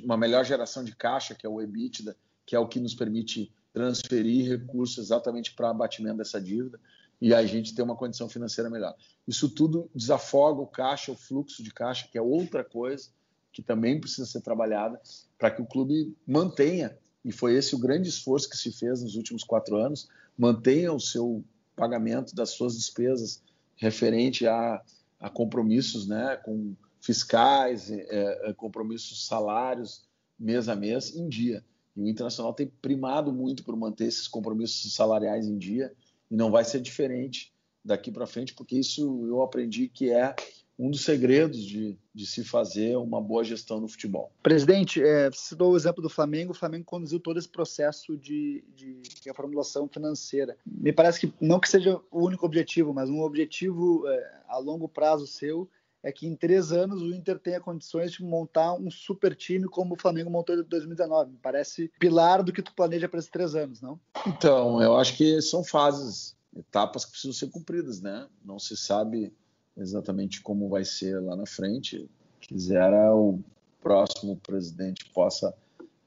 [0.03, 3.53] uma melhor geração de caixa, que é o EBITDA, que é o que nos permite
[3.73, 6.81] transferir recursos exatamente para abatimento dessa dívida
[7.21, 8.95] e a gente ter uma condição financeira melhor.
[9.27, 13.09] Isso tudo desafoga o caixa, o fluxo de caixa, que é outra coisa
[13.53, 15.01] que também precisa ser trabalhada
[15.39, 19.17] para que o clube mantenha, e foi esse o grande esforço que se fez nos
[19.17, 21.43] últimos quatro anos, mantenha o seu
[21.75, 23.43] pagamento das suas despesas
[23.77, 24.83] referente a,
[25.19, 30.05] a compromissos né, com fiscais, é, é, compromissos salários
[30.39, 31.65] mês a mês em dia.
[31.97, 35.95] E o Internacional tem primado muito por manter esses compromissos salariais em dia
[36.31, 37.53] e não vai ser diferente
[37.85, 40.35] daqui para frente, porque isso eu aprendi que é
[40.79, 44.33] um dos segredos de, de se fazer uma boa gestão no futebol.
[44.43, 49.01] Presidente, é, você o exemplo do Flamengo, o Flamengo conduziu todo esse processo de, de,
[49.03, 50.57] de reformulação financeira.
[50.67, 54.89] Me parece que não que seja o único objetivo, mas um objetivo é, a longo
[54.89, 55.69] prazo seu
[56.03, 59.95] é que em três anos o Inter tenha condições de montar um super time como
[59.95, 61.33] o Flamengo montou em 2019.
[61.33, 63.99] Me parece pilar do que tu planeja para esses três anos, não?
[64.27, 68.29] Então, eu acho que são fases, etapas que precisam ser cumpridas, né?
[68.45, 69.33] Não se sabe
[69.77, 72.09] exatamente como vai ser lá na frente.
[72.41, 73.41] Quisera o
[73.81, 75.55] próximo presidente possa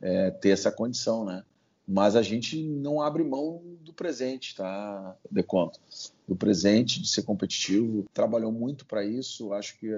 [0.02, 1.44] é, ter essa condição, né?
[1.88, 5.16] Mas a gente não abre mão do presente, tá?
[5.32, 5.80] De conta
[6.28, 8.06] do presente, de ser competitivo.
[8.14, 9.54] Trabalhou muito para isso.
[9.54, 9.90] Acho que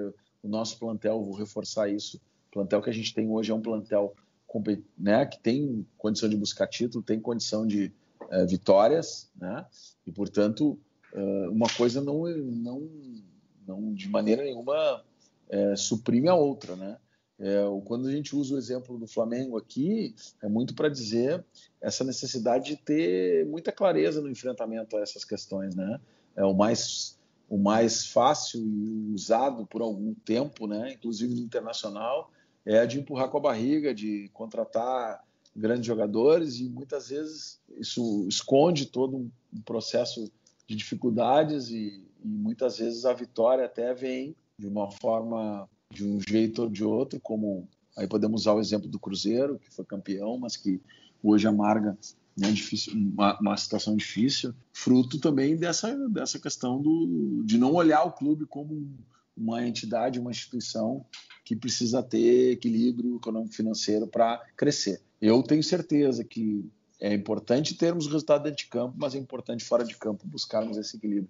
[0.43, 2.17] o nosso plantel, vou reforçar isso.
[2.49, 4.13] O plantel que a gente tem hoje é um plantel
[4.97, 7.91] né, que tem condição de buscar título, tem condição de
[8.31, 9.65] é, vitórias, né?
[10.05, 10.77] E portanto,
[11.13, 12.89] é, uma coisa não não
[13.69, 15.03] não de maneira nenhuma
[15.47, 16.97] é, suprime a outra, né?
[17.39, 20.13] É, quando a gente usa o exemplo do Flamengo aqui,
[20.43, 21.43] é muito para dizer
[21.79, 25.99] essa necessidade de ter muita clareza no enfrentamento a essas questões, né?
[26.35, 27.17] É o mais
[27.47, 30.93] o mais fácil e usado por algum tempo, né?
[30.93, 32.31] Inclusive no internacional,
[32.63, 35.23] é de empurrar com a barriga, de contratar
[35.55, 40.31] grandes jogadores e muitas vezes isso esconde todo um processo
[40.69, 46.19] de dificuldades e, e muitas vezes a vitória até vem de uma forma, de um
[46.21, 47.67] jeito ou de outro, como
[47.97, 50.79] aí podemos usar o exemplo do Cruzeiro, que foi campeão, mas que
[51.23, 51.97] hoje amarga
[52.37, 58.03] né, difícil, uma, uma, situação difícil, fruto também dessa, dessa questão do, de não olhar
[58.03, 58.87] o clube como
[59.35, 61.03] uma entidade, uma instituição
[61.43, 65.01] que precisa ter equilíbrio econômico financeiro para crescer.
[65.19, 69.85] Eu tenho certeza que É importante termos resultado dentro de campo, mas é importante fora
[69.85, 71.29] de campo buscarmos esse equilíbrio.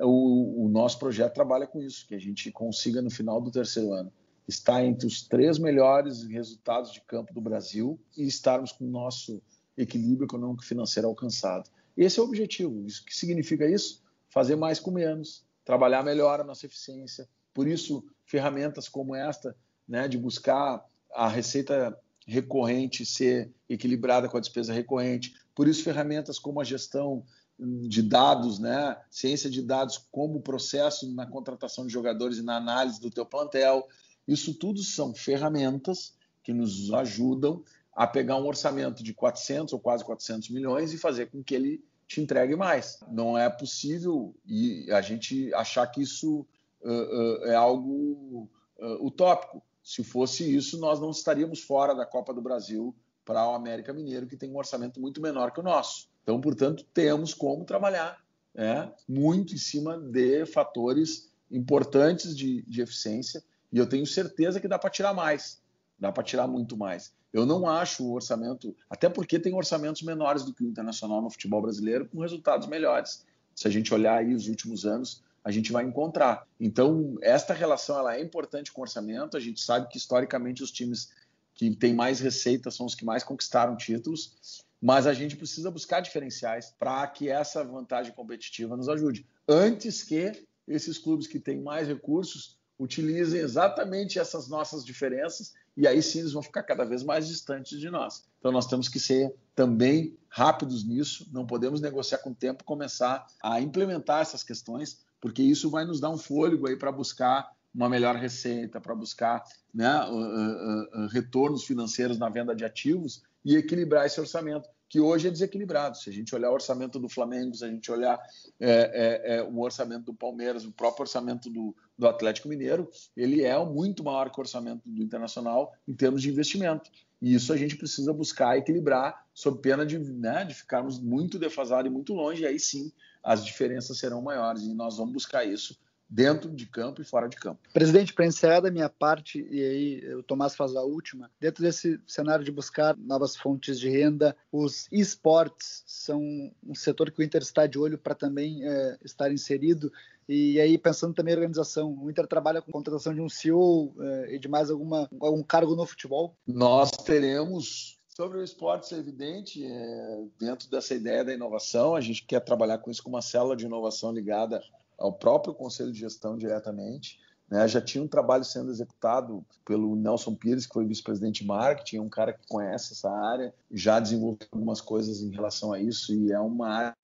[0.00, 3.92] O, o nosso projeto trabalha com isso, que a gente consiga no final do terceiro
[3.92, 4.12] ano
[4.46, 9.40] estar entre os três melhores resultados de campo do Brasil e estarmos com o nosso
[9.76, 11.70] equilíbrio econômico financeiro alcançado.
[11.96, 12.84] Esse é o objetivo.
[12.86, 14.02] Isso que significa isso?
[14.28, 17.28] Fazer mais com menos, trabalhar melhor a nossa eficiência.
[17.52, 19.56] Por isso, ferramentas como esta,
[19.88, 20.84] né, de buscar
[21.14, 25.34] a receita recorrente ser equilibrada com a despesa recorrente.
[25.54, 27.24] Por isso, ferramentas como a gestão
[27.58, 33.00] de dados, né, ciência de dados como processo na contratação de jogadores e na análise
[33.00, 33.86] do teu plantel.
[34.26, 37.62] Isso tudo são ferramentas que nos ajudam
[37.94, 41.84] a pegar um orçamento de 400 ou quase 400 milhões e fazer com que ele
[42.08, 42.98] te entregue mais.
[43.10, 46.46] Não é possível e a gente achar que isso
[46.82, 48.48] uh, uh, é algo
[48.78, 49.62] uh, utópico.
[49.84, 54.26] Se fosse isso, nós não estaríamos fora da Copa do Brasil para o América Mineiro,
[54.26, 56.08] que tem um orçamento muito menor que o nosso.
[56.22, 58.24] Então, portanto, temos como trabalhar
[58.54, 64.66] né, muito em cima de fatores importantes de, de eficiência e eu tenho certeza que
[64.66, 65.60] dá para tirar mais,
[65.98, 67.12] dá para tirar muito mais.
[67.32, 71.28] Eu não acho o orçamento, até porque tem orçamentos menores do que o internacional no
[71.28, 73.26] futebol brasileiro, com resultados melhores.
[73.54, 76.48] Se a gente olhar aí os últimos anos, a gente vai encontrar.
[76.58, 79.36] Então, esta relação ela é importante com o orçamento.
[79.36, 81.10] A gente sabe que historicamente os times
[81.54, 86.00] que têm mais receita são os que mais conquistaram títulos, mas a gente precisa buscar
[86.00, 89.26] diferenciais para que essa vantagem competitiva nos ajude.
[89.46, 96.02] Antes que esses clubes que têm mais recursos utilizem exatamente essas nossas diferenças e aí
[96.02, 98.24] sim eles vão ficar cada vez mais distantes de nós.
[98.38, 103.26] Então nós temos que ser também rápidos nisso, não podemos negociar com o tempo, começar
[103.42, 107.88] a implementar essas questões, porque isso vai nos dar um fôlego aí para buscar uma
[107.88, 113.56] melhor receita, para buscar né, uh, uh, uh, retornos financeiros na venda de ativos e
[113.56, 115.96] equilibrar esse orçamento que hoje é desequilibrado.
[115.96, 118.20] Se a gente olhar o orçamento do Flamengo, se a gente olhar
[118.60, 123.42] é, é, é, o orçamento do Palmeiras, o próprio orçamento do, do, Atlético Mineiro, ele
[123.42, 126.90] é muito maior que o orçamento do Internacional em termos de investimento.
[127.22, 131.90] E isso a gente precisa buscar equilibrar, sob pena de, né, de ficarmos muito defasados
[131.90, 132.92] e muito longe, e aí sim
[133.24, 134.62] as diferenças serão maiores.
[134.62, 135.76] E nós vamos buscar isso
[136.08, 137.60] dentro de campo e fora de campo.
[137.72, 142.00] Presidente, para encerrar da minha parte, e aí o Tomás faz a última, dentro desse
[142.06, 146.20] cenário de buscar novas fontes de renda, os esportes são
[146.62, 149.90] um setor que o Inter está de olho para também é, estar inserido.
[150.28, 154.36] E aí, pensando também em organização, o Inter trabalha com contratação de um CEO é,
[154.36, 156.36] e de mais alguma, algum cargo no futebol?
[156.46, 162.24] Nós teremos Sobre o esporte, é evidente, é, dentro dessa ideia da inovação, a gente
[162.24, 164.62] quer trabalhar com isso com uma célula de inovação ligada
[164.96, 167.18] ao próprio Conselho de Gestão diretamente.
[167.50, 167.66] Né?
[167.66, 172.00] Já tinha um trabalho sendo executado pelo Nelson Pires, que foi vice-presidente de marketing, é
[172.02, 176.30] um cara que conhece essa área, já desenvolveu algumas coisas em relação a isso e
[176.30, 176.96] é uma área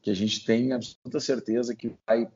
[0.00, 2.26] que a gente tem absoluta certeza que vai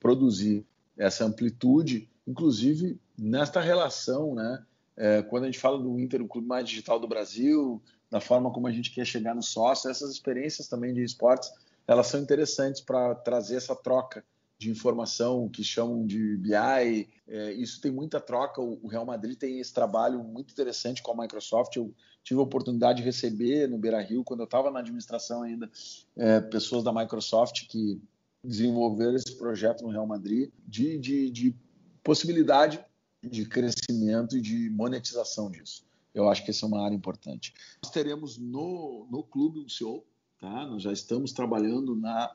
[0.00, 0.64] produzir
[0.96, 4.64] essa amplitude, inclusive nesta relação, né?
[4.96, 8.52] É, quando a gente fala do Inter, o clube mais digital do Brasil, da forma
[8.52, 11.50] como a gente quer chegar no sócio, essas experiências também de esportes,
[11.86, 14.24] elas são interessantes para trazer essa troca
[14.56, 17.08] de informação que chamam de BI.
[17.26, 18.60] É, isso tem muita troca.
[18.60, 21.76] O Real Madrid tem esse trabalho muito interessante com a Microsoft.
[21.76, 21.92] Eu
[22.22, 25.70] tive a oportunidade de receber no Beira Rio, quando eu estava na administração ainda,
[26.16, 28.00] é, pessoas da Microsoft que
[28.42, 31.56] desenvolveram esse projeto no Real Madrid de, de, de
[32.02, 32.82] possibilidade
[33.28, 35.84] de crescimento e de monetização disso.
[36.14, 37.52] Eu acho que essa é uma área importante.
[37.82, 40.04] Nós teremos no, no clube um CEO,
[40.38, 40.66] tá?
[40.66, 42.32] nós já estamos trabalhando na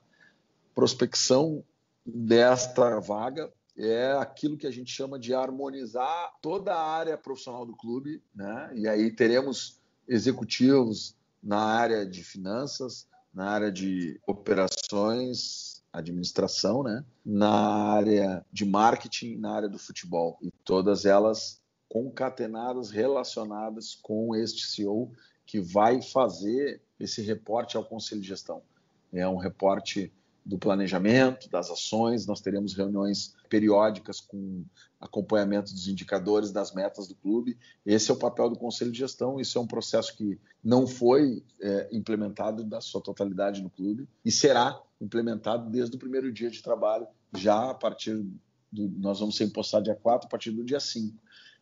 [0.75, 1.63] prospecção
[2.05, 7.75] desta vaga é aquilo que a gente chama de harmonizar toda a área profissional do
[7.75, 8.71] clube, né?
[8.75, 17.03] E aí teremos executivos na área de finanças, na área de operações, administração, né?
[17.25, 24.67] Na área de marketing, na área do futebol e todas elas concatenadas, relacionadas com este
[24.67, 25.11] CEO
[25.45, 28.61] que vai fazer esse reporte ao conselho de gestão.
[29.11, 30.13] É um reporte
[30.49, 34.65] do planejamento, das ações, nós teremos reuniões periódicas com
[34.99, 37.55] acompanhamento dos indicadores, das metas do clube.
[37.85, 41.43] Esse é o papel do Conselho de Gestão, isso é um processo que não foi
[41.61, 46.63] é, implementado da sua totalidade no clube e será implementado desde o primeiro dia de
[46.63, 47.05] trabalho,
[47.37, 48.15] já a partir
[48.71, 48.89] do.
[48.97, 51.15] Nós vamos ser impostados dia 4, a partir do dia 5.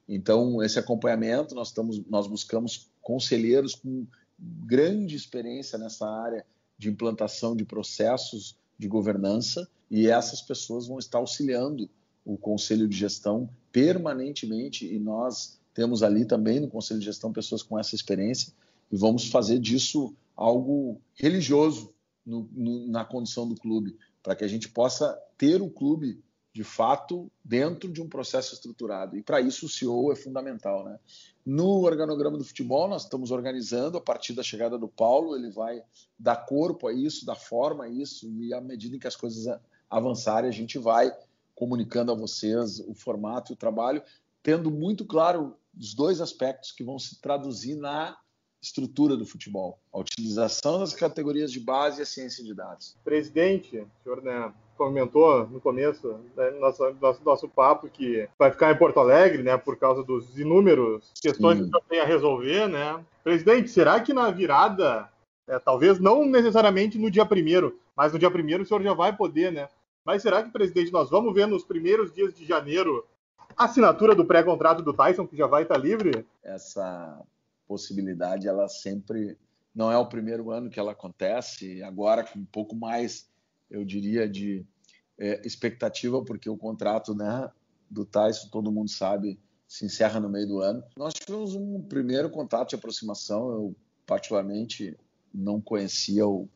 [0.07, 4.07] Então, esse acompanhamento, nós, estamos, nós buscamos conselheiros com
[4.39, 6.45] grande experiência nessa área
[6.77, 11.89] de implantação de processos de governança e essas pessoas vão estar auxiliando
[12.25, 17.63] o conselho de gestão permanentemente e nós temos ali também no conselho de gestão pessoas
[17.63, 18.51] com essa experiência
[18.91, 21.93] e vamos fazer disso algo religioso
[22.25, 26.21] no, no, na condição do clube, para que a gente possa ter o clube
[26.57, 29.15] de fato dentro de um processo estruturado.
[29.15, 30.83] E para isso o CEO é fundamental.
[30.83, 30.97] Né?
[31.45, 35.83] No organograma do futebol, nós estamos organizando a partir da chegada do Paulo, ele vai
[36.17, 39.45] dar corpo a isso, dar forma a isso, e à medida em que as coisas
[39.87, 41.15] avançarem, a gente vai
[41.53, 44.01] comunicando a vocês o formato e o trabalho,
[44.41, 48.17] tendo muito claro os dois aspectos que vão se traduzir na
[48.59, 52.97] estrutura do futebol: a utilização das categorias de base e a ciência de dados.
[53.03, 58.77] Presidente, senhor né, comentou no começo né, nosso, nosso, nosso papo que vai ficar em
[58.77, 61.63] Porto Alegre, né, por causa dos inúmeros questões Sim.
[61.63, 63.03] que o senhor tem a resolver, né?
[63.23, 65.09] Presidente, será que na virada,
[65.47, 69.15] é, talvez não necessariamente no dia primeiro, mas no dia primeiro o senhor já vai
[69.15, 69.67] poder, né?
[70.05, 73.05] Mas será que, presidente, nós vamos ver nos primeiros dias de janeiro
[73.57, 76.25] a assinatura do pré-contrato do Tyson, que já vai estar livre?
[76.41, 77.21] Essa
[77.67, 79.37] possibilidade, ela sempre
[79.75, 83.29] não é o primeiro ano que ela acontece, agora com um pouco mais,
[83.69, 84.65] eu diria, de
[85.17, 87.49] é, expectativa, porque o contrato né,
[87.89, 90.83] do Tyson, todo mundo sabe, se encerra no meio do ano.
[90.95, 94.97] Nós tivemos um primeiro contato de aproximação, eu particularmente
[95.33, 96.47] não conhecia o,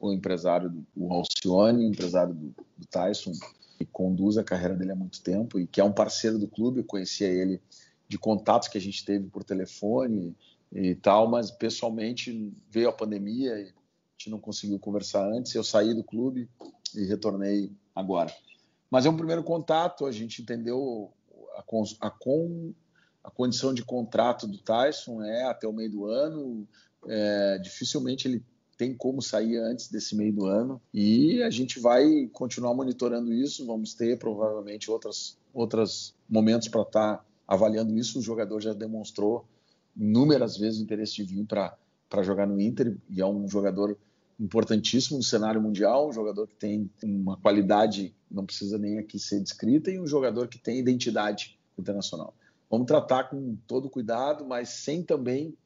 [0.00, 3.32] o empresário, o Alcione, o empresário do, do Tyson,
[3.78, 6.80] que conduz a carreira dele há muito tempo e que é um parceiro do clube,
[6.80, 7.60] eu conhecia ele
[8.08, 10.34] de contatos que a gente teve por telefone,
[10.72, 13.72] e tal, mas pessoalmente veio a pandemia e
[14.18, 15.54] gente não conseguiu conversar antes.
[15.54, 16.48] Eu saí do clube
[16.94, 18.34] e retornei agora.
[18.90, 21.12] Mas é um primeiro contato, a gente entendeu
[21.54, 22.72] a, a, com,
[23.22, 26.66] a condição de contrato do Tyson é até o meio do ano,
[27.06, 28.42] é, dificilmente ele
[28.78, 33.66] tem como sair antes desse meio do ano e a gente vai continuar monitorando isso.
[33.66, 38.18] Vamos ter provavelmente outros outros momentos para estar tá avaliando isso.
[38.18, 39.46] O jogador já demonstrou
[39.96, 43.96] inúmeras vezes o interesse de vir para jogar no Inter e é um jogador
[44.38, 49.40] importantíssimo no cenário mundial, um jogador que tem uma qualidade, não precisa nem aqui ser
[49.40, 52.34] descrita, e um jogador que tem identidade internacional.
[52.70, 55.56] Vamos tratar com todo cuidado, mas sem também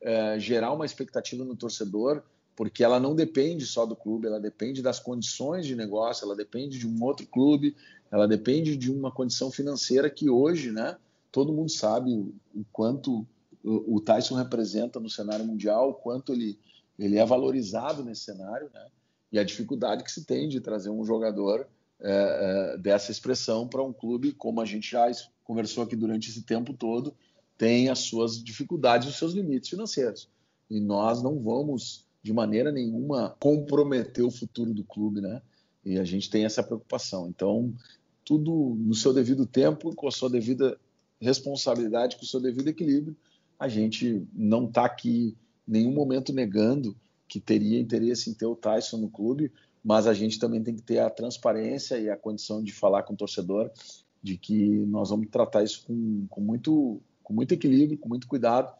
[0.00, 2.22] é, gerar uma expectativa no torcedor,
[2.56, 6.78] porque ela não depende só do clube, ela depende das condições de negócio, ela depende
[6.78, 7.74] de um outro clube,
[8.10, 10.96] ela depende de uma condição financeira que hoje, né,
[11.32, 13.26] todo mundo sabe o quanto
[13.64, 16.58] o, Tyson representa no cenário mundial, o quanto ele,
[16.98, 18.86] ele é valorizado nesse cenário, né?
[19.32, 21.66] e a dificuldade que se tem de trazer um jogador
[22.00, 25.10] é, é, dessa expressão para um clube, como a gente já
[25.42, 27.14] conversou aqui durante esse tempo todo,
[27.56, 30.28] tem as suas dificuldades, os seus limites financeiros.
[30.70, 35.42] E nós não vamos, de maneira nenhuma, comprometer o futuro do clube, né?
[35.84, 37.28] E a gente tem essa preocupação.
[37.28, 37.72] Então,
[38.24, 40.78] tudo no seu devido tempo, com a sua devida
[41.20, 43.16] responsabilidade, com o seu devido equilíbrio,
[43.58, 45.36] a gente não está aqui
[45.66, 46.96] nenhum momento negando
[47.26, 49.52] que teria interesse em ter o Tyson no clube,
[49.82, 53.14] mas a gente também tem que ter a transparência e a condição de falar com
[53.14, 53.70] o torcedor
[54.22, 58.74] de que nós vamos tratar isso com, com, muito, com muito equilíbrio, com muito cuidado,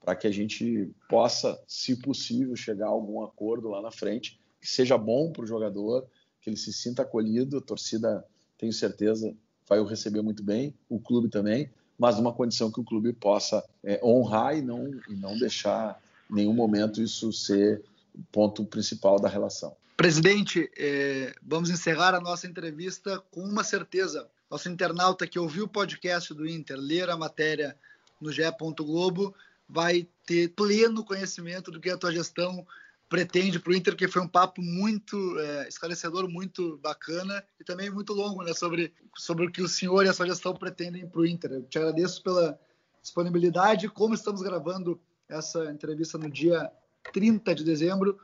[0.00, 4.68] para que a gente possa, se possível, chegar a algum acordo lá na frente, que
[4.68, 6.08] seja bom para o jogador,
[6.40, 8.24] que ele se sinta acolhido, a torcida,
[8.56, 9.32] tenho certeza,
[9.68, 13.64] vai o receber muito bem, o clube também, mas numa condição que o clube possa
[13.84, 16.00] é, honrar e não, e não deixar
[16.30, 17.82] nenhum momento isso ser
[18.14, 19.76] o ponto principal da relação.
[19.96, 24.28] Presidente, é, vamos encerrar a nossa entrevista com uma certeza.
[24.50, 27.76] Nosso internauta que ouviu o podcast do Inter, ler a matéria
[28.20, 28.42] no GE.
[28.78, 29.34] Globo,
[29.68, 32.66] vai ter pleno conhecimento do que a tua gestão
[33.08, 37.90] pretende para o Inter, que foi um papo muito é, esclarecedor, muito bacana e também
[37.90, 41.20] muito longo, né, sobre, sobre o que o senhor e a sua gestão pretendem para
[41.20, 41.52] o Inter.
[41.52, 42.58] Eu te agradeço pela
[43.02, 46.70] disponibilidade, como estamos gravando essa entrevista no dia
[47.12, 48.18] 30 de dezembro,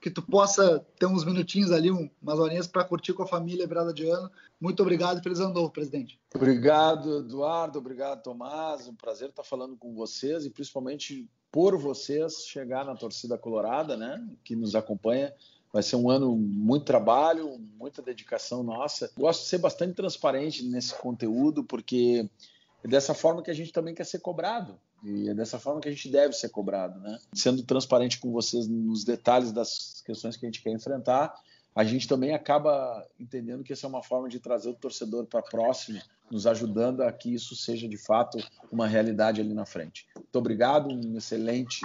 [0.00, 3.94] que tu possa ter uns minutinhos ali, umas horinhas para curtir com a família virada
[3.94, 4.30] de ano.
[4.60, 6.20] Muito obrigado feliz ano novo, presidente.
[6.34, 7.78] Obrigado, Eduardo.
[7.78, 8.86] Obrigado, Tomás.
[8.86, 14.22] Um prazer estar falando com vocês e principalmente por vocês chegar na torcida colorada, né,
[14.44, 15.32] que nos acompanha.
[15.72, 19.10] Vai ser um ano muito trabalho, muita dedicação nossa.
[19.16, 22.28] Gosto de ser bastante transparente nesse conteúdo, porque
[22.82, 24.78] é dessa forma que a gente também quer ser cobrado.
[25.02, 27.18] E é dessa forma que a gente deve ser cobrado, né?
[27.32, 31.34] Sendo transparente com vocês nos detalhes das questões que a gente quer enfrentar,
[31.74, 35.40] a gente também acaba entendendo que essa é uma forma de trazer o torcedor para
[35.40, 38.38] próximo, nos ajudando a que isso seja de fato
[38.70, 40.06] uma realidade ali na frente.
[40.14, 41.80] Muito obrigado, um excelente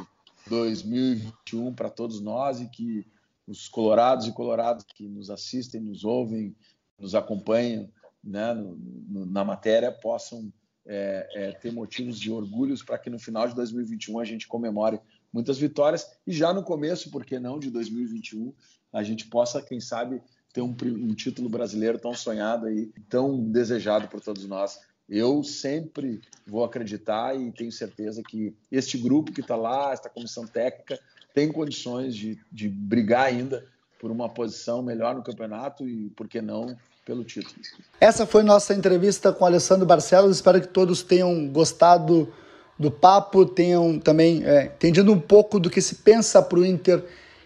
[0.47, 3.05] 2021 para todos nós e que
[3.47, 6.55] os colorados e coloradas que nos assistem, nos ouvem,
[6.99, 7.89] nos acompanham
[8.24, 10.51] né, no, no, na matéria possam
[10.86, 14.99] é, é, ter motivos de orgulhos para que no final de 2021 a gente comemore
[15.33, 18.53] muitas vitórias e já no começo, por que não, de 2021,
[18.93, 20.21] a gente possa, quem sabe,
[20.53, 24.79] ter um, um título brasileiro tão sonhado aí, tão desejado por todos nós.
[25.07, 30.47] Eu sempre vou acreditar e tenho certeza que este grupo que está lá, esta comissão
[30.47, 30.99] técnica,
[31.33, 33.65] tem condições de, de brigar ainda
[33.99, 37.56] por uma posição melhor no campeonato e, por que não, pelo título.
[38.01, 40.38] Essa foi nossa entrevista com Alessandro Barcelos.
[40.38, 42.34] Espero que todos tenham gostado
[42.78, 47.03] do papo, tenham também é, entendido um pouco do que se pensa para o Inter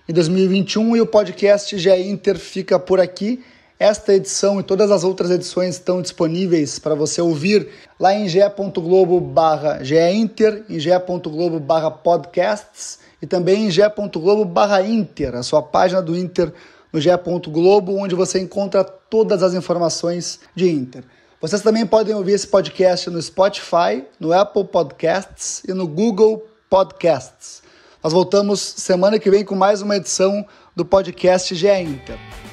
[0.07, 3.43] em 2021 e o podcast GE Inter fica por aqui.
[3.77, 9.21] Esta edição e todas as outras edições estão disponíveis para você ouvir lá em ge.globo
[9.21, 16.01] barra geinter, em ge.globo barra podcasts e também em ge.globo barra inter, a sua página
[16.01, 16.51] do Inter
[16.91, 21.03] no ge.globo, onde você encontra todas as informações de Inter.
[21.41, 27.61] Vocês também podem ouvir esse podcast no Spotify, no Apple Podcasts e no Google Podcasts.
[28.03, 32.48] Nós voltamos semana que vem com mais uma edição do podcast GE Inter.